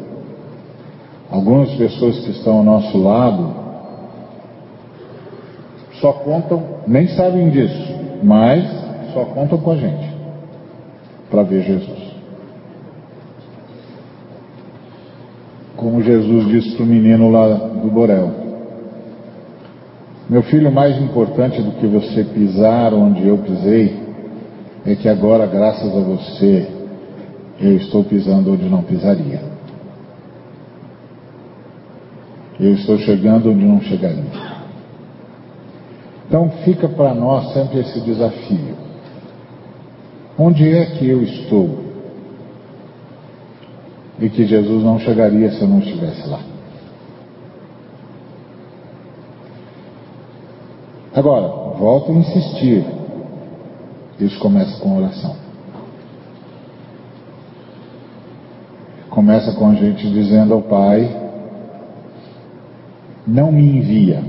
Algumas 1.29 1.69
pessoas 1.73 2.17
que 2.19 2.31
estão 2.31 2.59
ao 2.59 2.63
nosso 2.63 2.97
lado 2.97 3.53
só 5.99 6.13
contam, 6.13 6.63
nem 6.87 7.09
sabem 7.09 7.49
disso, 7.49 7.93
mas 8.23 8.63
só 9.13 9.25
contam 9.25 9.57
com 9.57 9.71
a 9.71 9.75
gente 9.75 10.15
para 11.29 11.43
ver 11.43 11.63
Jesus. 11.63 12.05
como 15.75 16.01
Jesus 16.01 16.47
disse 16.47 16.75
para 16.77 16.83
o 16.83 16.87
menino 16.87 17.29
lá 17.29 17.47
do 17.47 17.91
Borel. 17.91 18.31
Meu 20.29 20.41
filho, 20.41 20.71
mais 20.71 20.99
importante 20.99 21.61
do 21.61 21.73
que 21.73 21.85
você 21.85 22.23
pisar 22.23 22.93
onde 22.93 23.27
eu 23.27 23.37
pisei, 23.39 23.93
é 24.85 24.95
que 24.95 25.09
agora, 25.09 25.45
graças 25.45 25.95
a 25.95 25.99
você, 25.99 26.74
eu 27.59 27.77
estou 27.77 28.03
pisando 28.03 28.53
onde 28.53 28.67
não 28.69 28.83
pisaria. 28.83 29.41
Eu 32.59 32.73
estou 32.73 32.97
chegando 32.99 33.51
onde 33.51 33.63
não 33.63 33.81
chegaria. 33.81 34.55
Então 36.27 36.49
fica 36.63 36.87
para 36.87 37.13
nós 37.13 37.53
sempre 37.53 37.79
esse 37.79 38.01
desafio. 38.01 38.75
Onde 40.37 40.69
é 40.69 40.85
que 40.97 41.07
eu 41.07 41.23
estou? 41.23 41.85
E 44.19 44.29
que 44.29 44.45
Jesus 44.45 44.83
não 44.83 44.99
chegaria 44.99 45.51
se 45.51 45.61
eu 45.61 45.67
não 45.67 45.79
estivesse 45.79 46.27
lá. 46.27 46.39
Agora, 51.13 51.47
volto 51.77 52.11
a 52.11 52.15
insistir. 52.15 52.85
Isso 54.19 54.39
começa 54.39 54.79
com 54.81 54.97
oração. 54.97 55.44
Começa 59.15 59.53
com 59.53 59.69
a 59.69 59.75
gente 59.75 60.11
dizendo 60.11 60.53
ao 60.53 60.61
Pai: 60.61 61.09
Não 63.25 63.49
me 63.49 63.77
envia, 63.77 64.21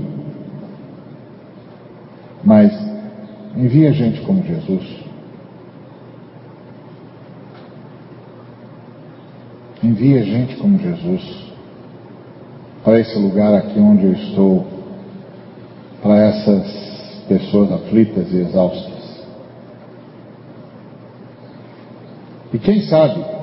mas 2.41 2.71
envia 3.57 3.91
gente 3.91 4.21
como 4.21 4.41
Jesus. 4.43 5.05
Envia 9.83 10.23
gente 10.23 10.55
como 10.55 10.79
Jesus 10.79 11.47
para 12.81 13.01
esse 13.01 13.19
lugar 13.19 13.53
aqui 13.55 13.77
onde 13.77 14.05
eu 14.05 14.13
estou, 14.13 14.65
para 16.01 16.15
essas 16.27 17.25
pessoas 17.27 17.73
aflitas 17.73 18.31
e 18.31 18.37
exaustas. 18.37 19.25
E 22.53 22.57
quem 22.57 22.79
sabe, 22.83 23.36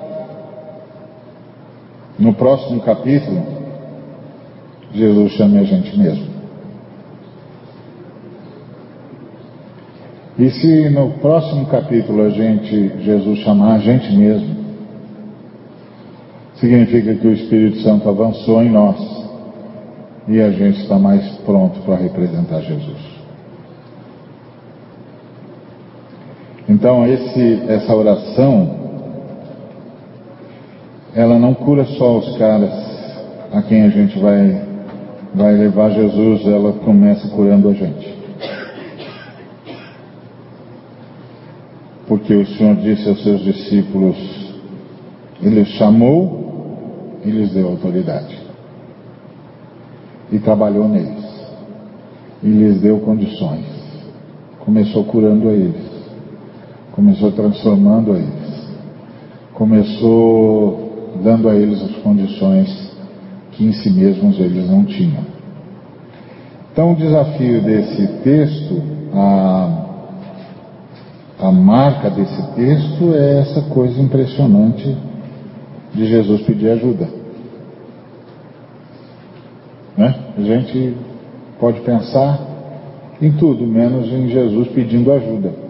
no 2.19 2.35
próximo 2.35 2.81
capítulo, 2.81 3.43
Jesus 4.93 5.33
chame 5.33 5.59
a 5.59 5.65
gente 5.65 5.99
mesmo. 5.99 6.35
E 10.39 10.51
se 10.51 10.89
no 10.91 11.11
próximo 11.19 11.67
capítulo 11.67 12.23
a 12.23 12.31
gente, 12.31 13.03
Jesus 13.03 13.39
chamar 13.41 13.75
a 13.75 13.79
gente 13.79 14.15
mesmo, 14.17 14.55
significa 16.57 17.15
que 17.15 17.27
o 17.27 17.33
Espírito 17.33 17.79
Santo 17.79 18.09
avançou 18.09 18.63
em 18.63 18.71
nós 18.71 18.97
e 20.27 20.41
a 20.41 20.51
gente 20.51 20.81
está 20.81 20.99
mais 20.99 21.25
pronto 21.45 21.81
para 21.81 21.97
representar 21.97 22.61
Jesus. 22.63 23.15
Então, 26.69 27.07
esse, 27.07 27.63
essa 27.69 27.95
oração, 27.95 28.84
ela 31.15 31.39
não 31.39 31.55
cura 31.55 31.85
só 31.85 32.19
os 32.19 32.37
caras 32.37 32.73
a 33.53 33.63
quem 33.63 33.83
a 33.83 33.89
gente 33.89 34.19
vai, 34.19 34.63
vai 35.33 35.55
levar 35.55 35.91
Jesus, 35.91 36.45
ela 36.45 36.73
começa 36.73 37.29
curando 37.29 37.69
a 37.69 37.73
gente. 37.73 38.15
Porque 42.09 42.35
o 42.35 42.47
Senhor 42.47 42.77
disse 42.77 43.09
aos 43.09 43.23
seus 43.23 43.41
discípulos, 43.43 44.17
Ele 45.41 45.65
chamou 45.65 47.15
e 47.25 47.31
lhes 47.31 47.53
deu 47.53 47.69
autoridade. 47.69 48.37
E 50.33 50.39
trabalhou 50.41 50.89
neles. 50.89 51.25
E 52.43 52.49
lhes 52.49 52.81
deu 52.81 52.99
condições. 52.99 53.65
Começou 54.61 55.05
curando 55.05 55.49
a 55.49 55.53
eles. 55.53 55.95
Começou 56.93 57.31
transformando 57.33 58.13
a 58.13 58.17
eles. 58.17 58.69
Começou 59.55 60.84
dando 61.23 61.49
a 61.49 61.55
eles 61.55 61.83
as 61.83 61.97
condições 62.03 62.93
que 63.53 63.65
em 63.65 63.73
si 63.73 63.91
mesmos 63.91 64.39
eles 64.39 64.69
não 64.69 64.85
tinham. 64.85 65.25
Então, 66.73 66.93
o 66.93 66.97
desafio 66.97 67.63
desse 67.63 68.07
texto, 68.25 68.83
a, 69.15 69.85
a 71.41 71.53
marca 71.53 72.11
desse 72.11 72.43
texto 72.55 73.15
é 73.15 73.41
essa 73.41 73.63
coisa 73.63 74.01
impressionante 74.01 74.97
de 75.95 76.07
Jesus 76.07 76.43
pedir 76.43 76.71
ajuda. 76.71 77.09
Né? 79.97 80.15
A 80.37 80.41
gente 80.41 80.97
pode 81.61 81.81
pensar 81.83 82.41
em 83.23 83.31
tudo, 83.33 83.65
menos 83.65 84.13
em 84.13 84.29
Jesus 84.29 84.69
pedindo 84.69 85.13
ajuda. 85.13 85.64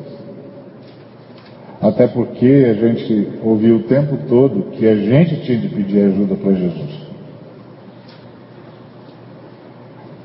Até 1.85 2.07
porque 2.07 2.67
a 2.71 2.73
gente 2.73 3.29
ouviu 3.43 3.77
o 3.77 3.83
tempo 3.83 4.17
todo 4.27 4.71
que 4.71 4.89
a 4.89 4.97
gente 4.97 5.43
tinha 5.43 5.59
de 5.59 5.69
pedir 5.69 6.01
ajuda 6.07 6.35
para 6.35 6.53
Jesus. 6.55 7.05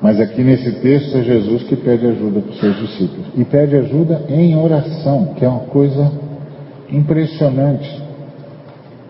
Mas 0.01 0.21
aqui 0.21 0.41
nesse 0.41 0.71
texto 0.79 1.17
é 1.17 1.21
Jesus 1.21 1.63
que 1.63 1.75
pede 1.75 2.07
ajuda 2.07 2.39
para 2.39 2.51
os 2.51 2.59
seus 2.61 2.77
discípulos. 2.77 3.25
E 3.35 3.43
pede 3.43 3.75
ajuda 3.75 4.21
em 4.29 4.55
oração, 4.55 5.33
que 5.35 5.43
é 5.43 5.49
uma 5.49 5.65
coisa 5.65 6.09
impressionante. 6.89 8.03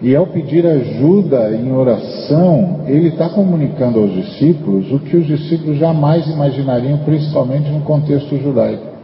E 0.01 0.15
ao 0.15 0.25
pedir 0.25 0.65
ajuda 0.65 1.51
em 1.55 1.71
oração, 1.71 2.79
ele 2.87 3.09
está 3.09 3.29
comunicando 3.29 3.99
aos 3.99 4.11
discípulos 4.11 4.91
o 4.91 4.97
que 4.97 5.17
os 5.17 5.27
discípulos 5.27 5.77
jamais 5.77 6.25
imaginariam, 6.25 6.97
principalmente 7.05 7.69
no 7.69 7.81
contexto 7.81 8.35
judaico. 8.37 8.98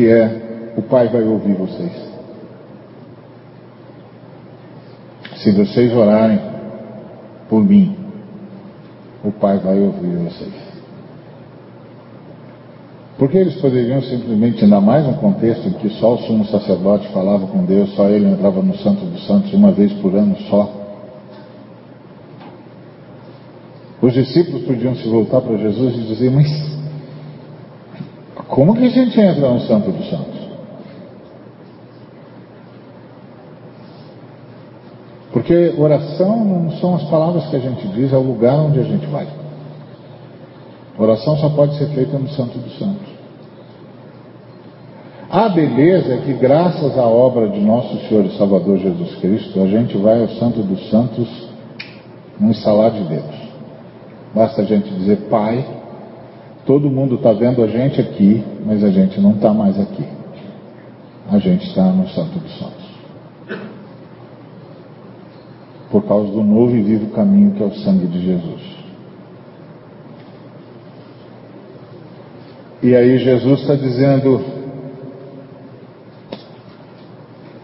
Que 0.00 0.08
é: 0.08 0.72
o 0.78 0.80
Pai 0.80 1.08
vai 1.08 1.22
ouvir 1.22 1.52
vocês. 1.52 1.92
Se 5.36 5.52
vocês 5.52 5.92
orarem 5.94 6.40
por 7.50 7.62
mim, 7.62 7.94
o 9.22 9.30
Pai 9.30 9.58
vai 9.58 9.78
ouvir 9.78 10.16
vocês. 10.16 10.54
Porque 13.18 13.36
eles 13.36 13.60
poderiam 13.60 14.00
simplesmente, 14.00 14.64
ainda 14.64 14.80
mais 14.80 15.06
um 15.06 15.12
contexto 15.12 15.68
em 15.68 15.72
que 15.74 15.90
só 15.90 16.14
o 16.14 16.18
sumo 16.20 16.46
sacerdote 16.46 17.06
falava 17.08 17.46
com 17.48 17.66
Deus, 17.66 17.94
só 17.94 18.08
ele 18.08 18.24
entrava 18.24 18.62
no 18.62 18.74
Santo 18.78 19.04
dos 19.04 19.26
Santos 19.26 19.52
uma 19.52 19.70
vez 19.70 19.92
por 20.00 20.14
ano 20.14 20.34
só. 20.48 20.80
Os 24.00 24.14
discípulos 24.14 24.62
podiam 24.62 24.94
se 24.94 25.06
voltar 25.06 25.42
para 25.42 25.58
Jesus 25.58 25.94
e 25.94 26.06
dizer, 26.06 26.30
mas 26.30 26.69
como 28.50 28.74
que 28.74 28.84
a 28.84 28.90
gente 28.90 29.18
entra 29.18 29.48
no 29.48 29.60
Santo 29.60 29.90
dos 29.90 30.10
Santos? 30.10 30.40
Porque 35.32 35.74
oração 35.78 36.44
não 36.44 36.72
são 36.72 36.96
as 36.96 37.04
palavras 37.04 37.46
que 37.46 37.56
a 37.56 37.60
gente 37.60 37.86
diz, 37.88 38.12
é 38.12 38.16
o 38.16 38.22
lugar 38.22 38.56
onde 38.56 38.80
a 38.80 38.82
gente 38.82 39.06
vai. 39.06 39.26
Oração 40.98 41.36
só 41.38 41.48
pode 41.48 41.78
ser 41.78 41.86
feita 41.94 42.18
no 42.18 42.28
Santo 42.28 42.58
dos 42.58 42.78
Santos. 42.78 43.08
A 45.30 45.48
beleza 45.48 46.14
é 46.14 46.18
que, 46.18 46.32
graças 46.32 46.98
à 46.98 47.06
obra 47.06 47.48
de 47.48 47.60
nosso 47.60 47.96
Senhor 48.08 48.24
e 48.24 48.36
Salvador 48.36 48.78
Jesus 48.78 49.14
Cristo, 49.20 49.62
a 49.62 49.66
gente 49.66 49.96
vai 49.96 50.20
ao 50.20 50.28
Santo 50.28 50.60
dos 50.60 50.90
Santos 50.90 51.48
num 52.38 52.52
salar 52.52 52.90
de 52.90 53.04
dedos. 53.04 53.40
Basta 54.34 54.62
a 54.62 54.64
gente 54.64 54.92
dizer, 54.92 55.28
Pai, 55.30 55.64
todo 56.66 56.90
mundo 56.90 57.16
está 57.16 57.32
vendo 57.32 57.62
a 57.62 57.66
gente 57.66 58.00
aqui, 58.00 58.42
mas 58.64 58.82
a 58.84 58.90
gente 58.90 59.20
não 59.20 59.32
está 59.32 59.52
mais 59.52 59.78
aqui. 59.78 60.04
A 61.30 61.38
gente 61.38 61.66
está 61.66 61.84
no 61.84 62.08
Santo 62.08 62.38
dos 62.38 62.58
Santos. 62.58 62.90
Por 65.90 66.04
causa 66.04 66.30
do 66.30 66.42
novo 66.42 66.76
e 66.76 66.82
vivo 66.82 67.10
caminho 67.12 67.52
que 67.52 67.62
é 67.62 67.66
o 67.66 67.74
sangue 67.74 68.06
de 68.06 68.24
Jesus. 68.24 68.62
E 72.82 72.94
aí 72.94 73.18
Jesus 73.18 73.60
está 73.60 73.74
dizendo: 73.74 74.40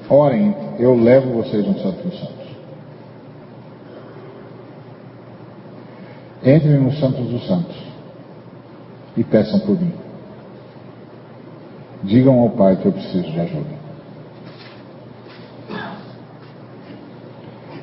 Orem, 0.08 0.54
eu 0.78 0.94
levo 0.94 1.42
vocês 1.42 1.66
no 1.66 1.78
Santo 1.78 2.02
dos 2.02 2.18
Santos. 2.18 2.46
Entrem 6.44 6.78
no 6.78 6.92
Santos 6.92 7.26
dos 7.26 7.46
Santos 7.46 7.86
e 9.16 9.24
peçam 9.24 9.60
por 9.60 9.80
mim. 9.80 9.92
Digam 12.02 12.38
ao 12.40 12.50
Pai 12.50 12.76
que 12.76 12.86
eu 12.86 12.92
preciso 12.92 13.30
de 13.30 13.40
ajuda. 13.40 13.76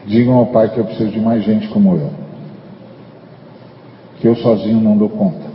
Digam 0.06 0.36
ao 0.36 0.48
Pai 0.48 0.70
que 0.70 0.78
eu 0.78 0.86
preciso 0.86 1.12
de 1.12 1.20
mais 1.20 1.44
gente 1.44 1.68
como 1.70 1.96
eu. 1.96 2.12
Que 4.20 4.28
eu 4.28 4.36
sozinho 4.36 4.80
não 4.80 4.98
dou 4.98 5.10
conta. 5.10 5.54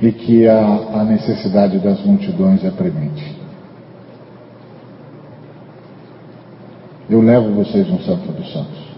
e 0.00 0.12
que 0.12 0.46
a, 0.46 0.60
a 1.00 1.04
necessidade 1.04 1.78
das 1.78 2.00
multidões 2.04 2.64
é 2.64 2.70
premente. 2.70 3.36
Eu 7.10 7.20
levo 7.20 7.52
vocês 7.52 7.88
no 7.88 8.00
Santo 8.02 8.30
dos 8.32 8.52
Santos. 8.52 8.88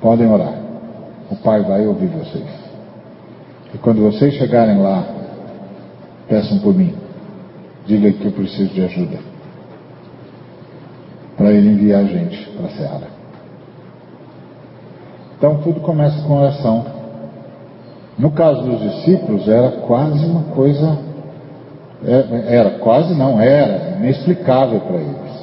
Podem 0.00 0.30
orar. 0.30 0.57
O 1.30 1.36
Pai 1.36 1.62
vai 1.62 1.86
ouvir 1.86 2.06
vocês. 2.06 2.48
E 3.74 3.78
quando 3.78 4.02
vocês 4.02 4.34
chegarem 4.34 4.78
lá, 4.78 5.04
peçam 6.26 6.58
por 6.60 6.74
mim. 6.74 6.94
Diga 7.86 8.12
que 8.12 8.24
eu 8.24 8.32
preciso 8.32 8.72
de 8.72 8.82
ajuda. 8.84 9.18
Para 11.36 11.52
ele 11.52 11.68
enviar 11.68 12.00
a 12.00 12.04
gente 12.04 12.50
para 12.50 12.66
a 12.66 12.70
Seara. 12.70 13.06
Então 15.36 15.58
tudo 15.62 15.80
começa 15.80 16.20
com 16.22 16.38
oração. 16.38 16.84
No 18.18 18.30
caso 18.32 18.62
dos 18.62 18.80
discípulos, 18.80 19.46
era 19.46 19.70
quase 19.70 20.24
uma 20.24 20.54
coisa. 20.54 20.98
É, 22.04 22.56
era 22.56 22.70
quase 22.78 23.14
não, 23.14 23.40
era 23.40 23.96
inexplicável 23.98 24.80
para 24.80 24.96
eles. 24.96 25.38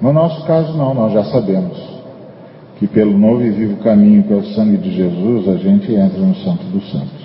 No 0.00 0.12
nosso 0.12 0.44
caso, 0.46 0.76
não, 0.76 0.92
nós 0.92 1.12
já 1.12 1.24
sabemos 1.24 1.91
que 2.78 2.86
pelo 2.86 3.16
novo 3.16 3.42
e 3.42 3.50
vivo 3.50 3.76
caminho 3.82 4.24
que 4.24 4.32
é 4.32 4.36
o 4.36 4.44
sangue 4.54 4.76
de 4.78 4.92
Jesus, 4.92 5.48
a 5.48 5.56
gente 5.56 5.92
entra 5.94 6.18
no 6.18 6.34
Santo 6.36 6.64
dos 6.64 6.90
Santos. 6.90 7.22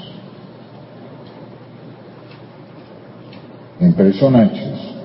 É 3.80 3.88
impressionante 3.88 4.60
isso. 4.60 4.98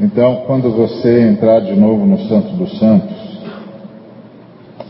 Então, 0.00 0.44
quando 0.46 0.70
você 0.70 1.28
entrar 1.28 1.60
de 1.60 1.74
novo 1.74 2.06
no 2.06 2.18
Santo 2.28 2.52
dos 2.56 2.78
Santos, 2.78 3.16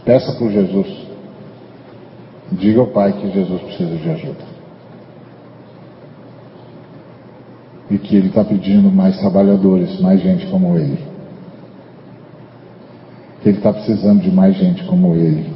peça 0.05 0.33
por 0.39 0.51
Jesus. 0.51 1.09
Diga 2.53 2.81
ao 2.81 2.87
Pai 2.89 3.13
que 3.13 3.31
Jesus 3.31 3.61
precisa 3.63 3.97
de 3.97 4.11
ajuda. 4.11 4.59
E 7.91 7.99
que 7.99 8.17
Ele 8.17 8.29
está 8.29 8.45
pedindo 8.45 8.91
mais 8.91 9.19
trabalhadores, 9.19 9.99
mais 10.01 10.21
gente 10.21 10.47
como 10.47 10.77
Ele. 10.77 11.08
Ele 13.49 13.57
está 13.57 13.73
precisando 13.73 14.21
de 14.21 14.31
mais 14.31 14.55
gente 14.57 14.85
como 14.85 15.15
Ele. 15.15 15.51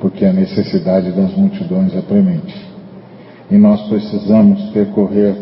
Porque 0.00 0.24
a 0.24 0.32
necessidade 0.32 1.12
das 1.12 1.32
multidões 1.36 1.94
é 1.94 2.00
premente 2.00 2.70
e 3.50 3.58
nós 3.58 3.82
precisamos 3.88 4.70
percorrer 4.70 5.36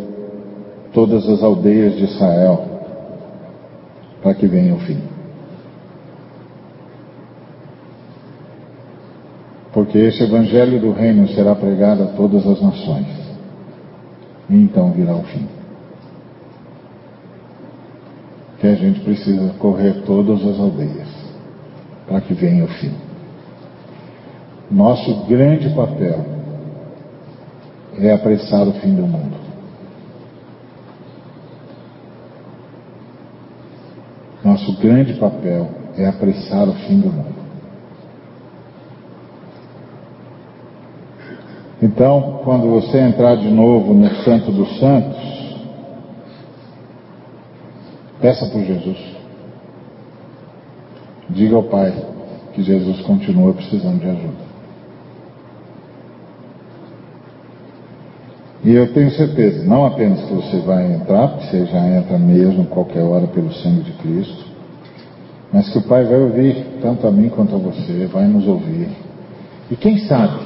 todas 0.93 1.29
as 1.29 1.43
aldeias 1.43 1.95
de 1.97 2.05
Israel 2.05 2.65
para 4.23 4.35
que 4.35 4.47
venha 4.47 4.75
o 4.75 4.79
fim. 4.81 5.01
Porque 9.73 9.99
esse 9.99 10.23
evangelho 10.23 10.81
do 10.81 10.93
reino 10.93 11.29
será 11.29 11.55
pregado 11.55 12.03
a 12.03 12.07
todas 12.07 12.47
as 12.47 12.61
nações. 12.61 13.07
E 14.51 14.57
então 14.57 14.91
virá 14.93 15.15
o 15.15 15.23
fim. 15.25 15.47
Que 18.59 18.67
a 18.67 18.75
gente 18.75 19.01
precisa 19.01 19.55
correr 19.59 20.03
todas 20.05 20.41
as 20.43 20.59
aldeias 20.59 21.18
para 22.09 22.21
que 22.23 22.35
venha 22.35 22.65
o 22.65 22.69
fim. 22.69 22.95
Nosso 24.71 25.27
grande 25.27 25.69
papel 25.71 26.25
é 27.99 28.13
apressar 28.13 28.67
o 28.67 28.73
fim 28.75 28.95
do 28.95 29.07
mundo. 29.07 29.37
Nosso 34.43 34.73
grande 34.81 35.15
papel 35.15 35.69
é 35.97 36.07
apressar 36.07 36.69
o 36.69 36.75
fim 36.75 37.01
do 37.01 37.13
mundo. 37.13 37.39
Então, 41.83 42.41
quando 42.45 42.69
você 42.69 42.99
entrar 42.99 43.37
de 43.37 43.49
novo 43.49 43.95
no 43.95 44.09
Santo 44.25 44.51
dos 44.51 44.79
Santos, 44.81 45.57
peça 48.21 48.47
por 48.47 48.63
Jesus. 48.63 49.18
Diga 51.39 51.55
ao 51.55 51.63
Pai 51.63 51.95
que 52.53 52.65
Jesus 52.65 53.01
continua 53.03 53.53
precisando 53.53 54.01
de 54.01 54.09
ajuda. 54.09 54.49
E 58.65 58.75
eu 58.75 58.93
tenho 58.93 59.09
certeza, 59.13 59.63
não 59.63 59.87
apenas 59.87 60.21
que 60.25 60.35
você 60.35 60.59
vai 60.59 60.93
entrar, 60.95 61.29
porque 61.29 61.47
você 61.47 61.67
já 61.67 61.87
entra 61.97 62.19
mesmo 62.19 62.67
qualquer 62.67 63.03
hora 63.03 63.29
pelo 63.29 63.53
sangue 63.53 63.83
de 63.83 63.93
Cristo, 63.93 64.47
mas 65.53 65.69
que 65.73 65.79
o 65.79 65.83
Pai 65.83 66.05
vai 66.07 66.19
ouvir 66.19 66.67
tanto 66.83 67.07
a 67.07 67.11
mim 67.13 67.29
quanto 67.29 67.55
a 67.55 67.59
você, 67.59 68.07
vai 68.07 68.27
nos 68.27 68.45
ouvir. 68.49 68.89
E 69.71 69.77
quem 69.77 69.97
sabe, 70.09 70.45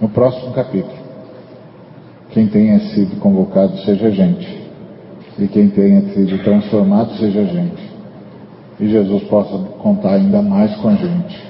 no 0.00 0.08
próximo 0.10 0.52
capítulo, 0.52 1.02
quem 2.30 2.46
tenha 2.46 2.78
sido 2.78 3.18
convocado 3.18 3.76
seja 3.78 4.12
gente, 4.12 4.62
e 5.40 5.48
quem 5.48 5.70
tenha 5.70 6.02
sido 6.12 6.40
transformado 6.44 7.14
seja 7.16 7.44
gente, 7.46 7.81
e 8.82 8.88
Jesus 8.88 9.22
possa 9.28 9.56
contar 9.78 10.14
ainda 10.14 10.42
mais 10.42 10.74
com 10.78 10.88
a 10.88 10.94
gente 10.96 11.40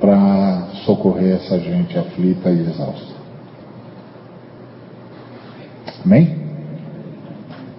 para 0.00 0.66
socorrer 0.84 1.36
essa 1.36 1.56
gente 1.60 1.96
aflita 1.96 2.50
e 2.50 2.62
exausta. 2.62 3.14
Amém? 6.04 6.36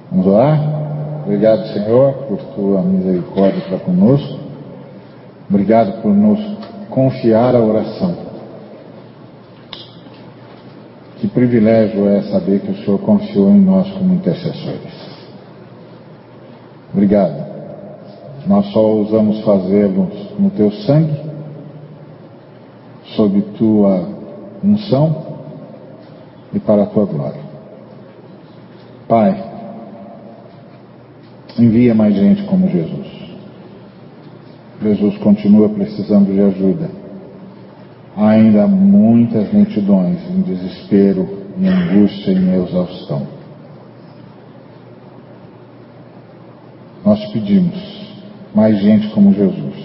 Vamos 0.10 0.28
orar? 0.28 0.60
Obrigado, 1.26 1.68
Senhor, 1.74 2.14
por 2.14 2.38
tua 2.56 2.82
misericórdia 2.84 3.62
para 3.68 3.80
conosco. 3.80 4.40
Obrigado 5.50 6.02
por 6.02 6.14
nos 6.14 6.40
confiar 6.90 7.54
a 7.54 7.60
oração. 7.60 8.16
Que 11.18 11.28
privilégio 11.28 12.08
é 12.08 12.22
saber 12.32 12.62
que 12.62 12.72
o 12.72 12.78
Senhor 12.78 13.00
confiou 13.00 13.50
em 13.50 13.60
nós 13.60 13.92
como 13.92 14.14
intercessores. 14.14 14.94
Obrigado. 16.94 17.47
Nós 18.48 18.66
só 18.72 18.80
ousamos 18.80 19.42
fazê-lo 19.42 20.10
no 20.40 20.50
teu 20.52 20.72
sangue, 20.72 21.20
sob 23.16 23.42
tua 23.58 24.08
unção 24.64 25.26
e 26.54 26.60
para 26.60 26.84
a 26.84 26.86
tua 26.86 27.06
glória. 27.06 27.42
Pai, 29.06 29.44
envia 31.60 31.94
mais 31.94 32.16
gente 32.16 32.44
como 32.44 32.70
Jesus. 32.70 33.08
Jesus 34.82 35.18
continua 35.18 35.68
precisando 35.68 36.34
de 36.34 36.40
ajuda. 36.40 36.90
Há 38.16 38.30
ainda 38.30 38.66
muitas 38.66 39.52
multidões 39.52 40.20
em 40.30 40.42
desespero, 40.42 41.28
em 41.58 41.68
angústia 41.68 42.32
e 42.32 42.36
em 42.36 42.64
exaustão. 42.64 43.28
Nós 47.04 47.26
pedimos 47.32 47.97
mais 48.58 48.80
gente 48.82 49.10
como 49.10 49.32
Jesus. 49.36 49.76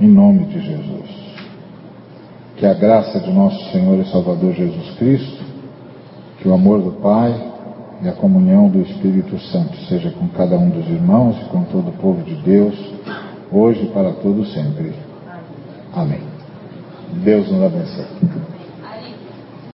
Em 0.00 0.06
nome 0.06 0.44
de 0.44 0.60
Jesus. 0.60 1.10
Que 2.56 2.64
a 2.64 2.74
graça 2.74 3.18
de 3.18 3.32
nosso 3.32 3.72
Senhor 3.72 3.98
e 3.98 4.08
Salvador 4.08 4.54
Jesus 4.54 4.90
Cristo, 4.98 5.44
que 6.38 6.46
o 6.46 6.54
amor 6.54 6.80
do 6.80 6.92
Pai, 7.02 7.34
e 8.02 8.08
a 8.08 8.12
comunhão 8.12 8.68
do 8.68 8.82
Espírito 8.82 9.36
Santo 9.50 9.76
seja 9.88 10.12
com 10.12 10.28
cada 10.28 10.56
um 10.56 10.70
dos 10.70 10.86
irmãos 10.88 11.36
e 11.42 11.44
com 11.46 11.64
todo 11.64 11.88
o 11.88 11.94
povo 11.94 12.22
de 12.22 12.36
Deus, 12.36 12.76
hoje 13.50 13.86
e 13.86 13.88
para 13.88 14.12
todo 14.12 14.46
sempre. 14.46 14.92
Amém. 15.92 16.20
Deus 17.24 17.50
nos 17.50 17.64
abençoe. 17.64 18.57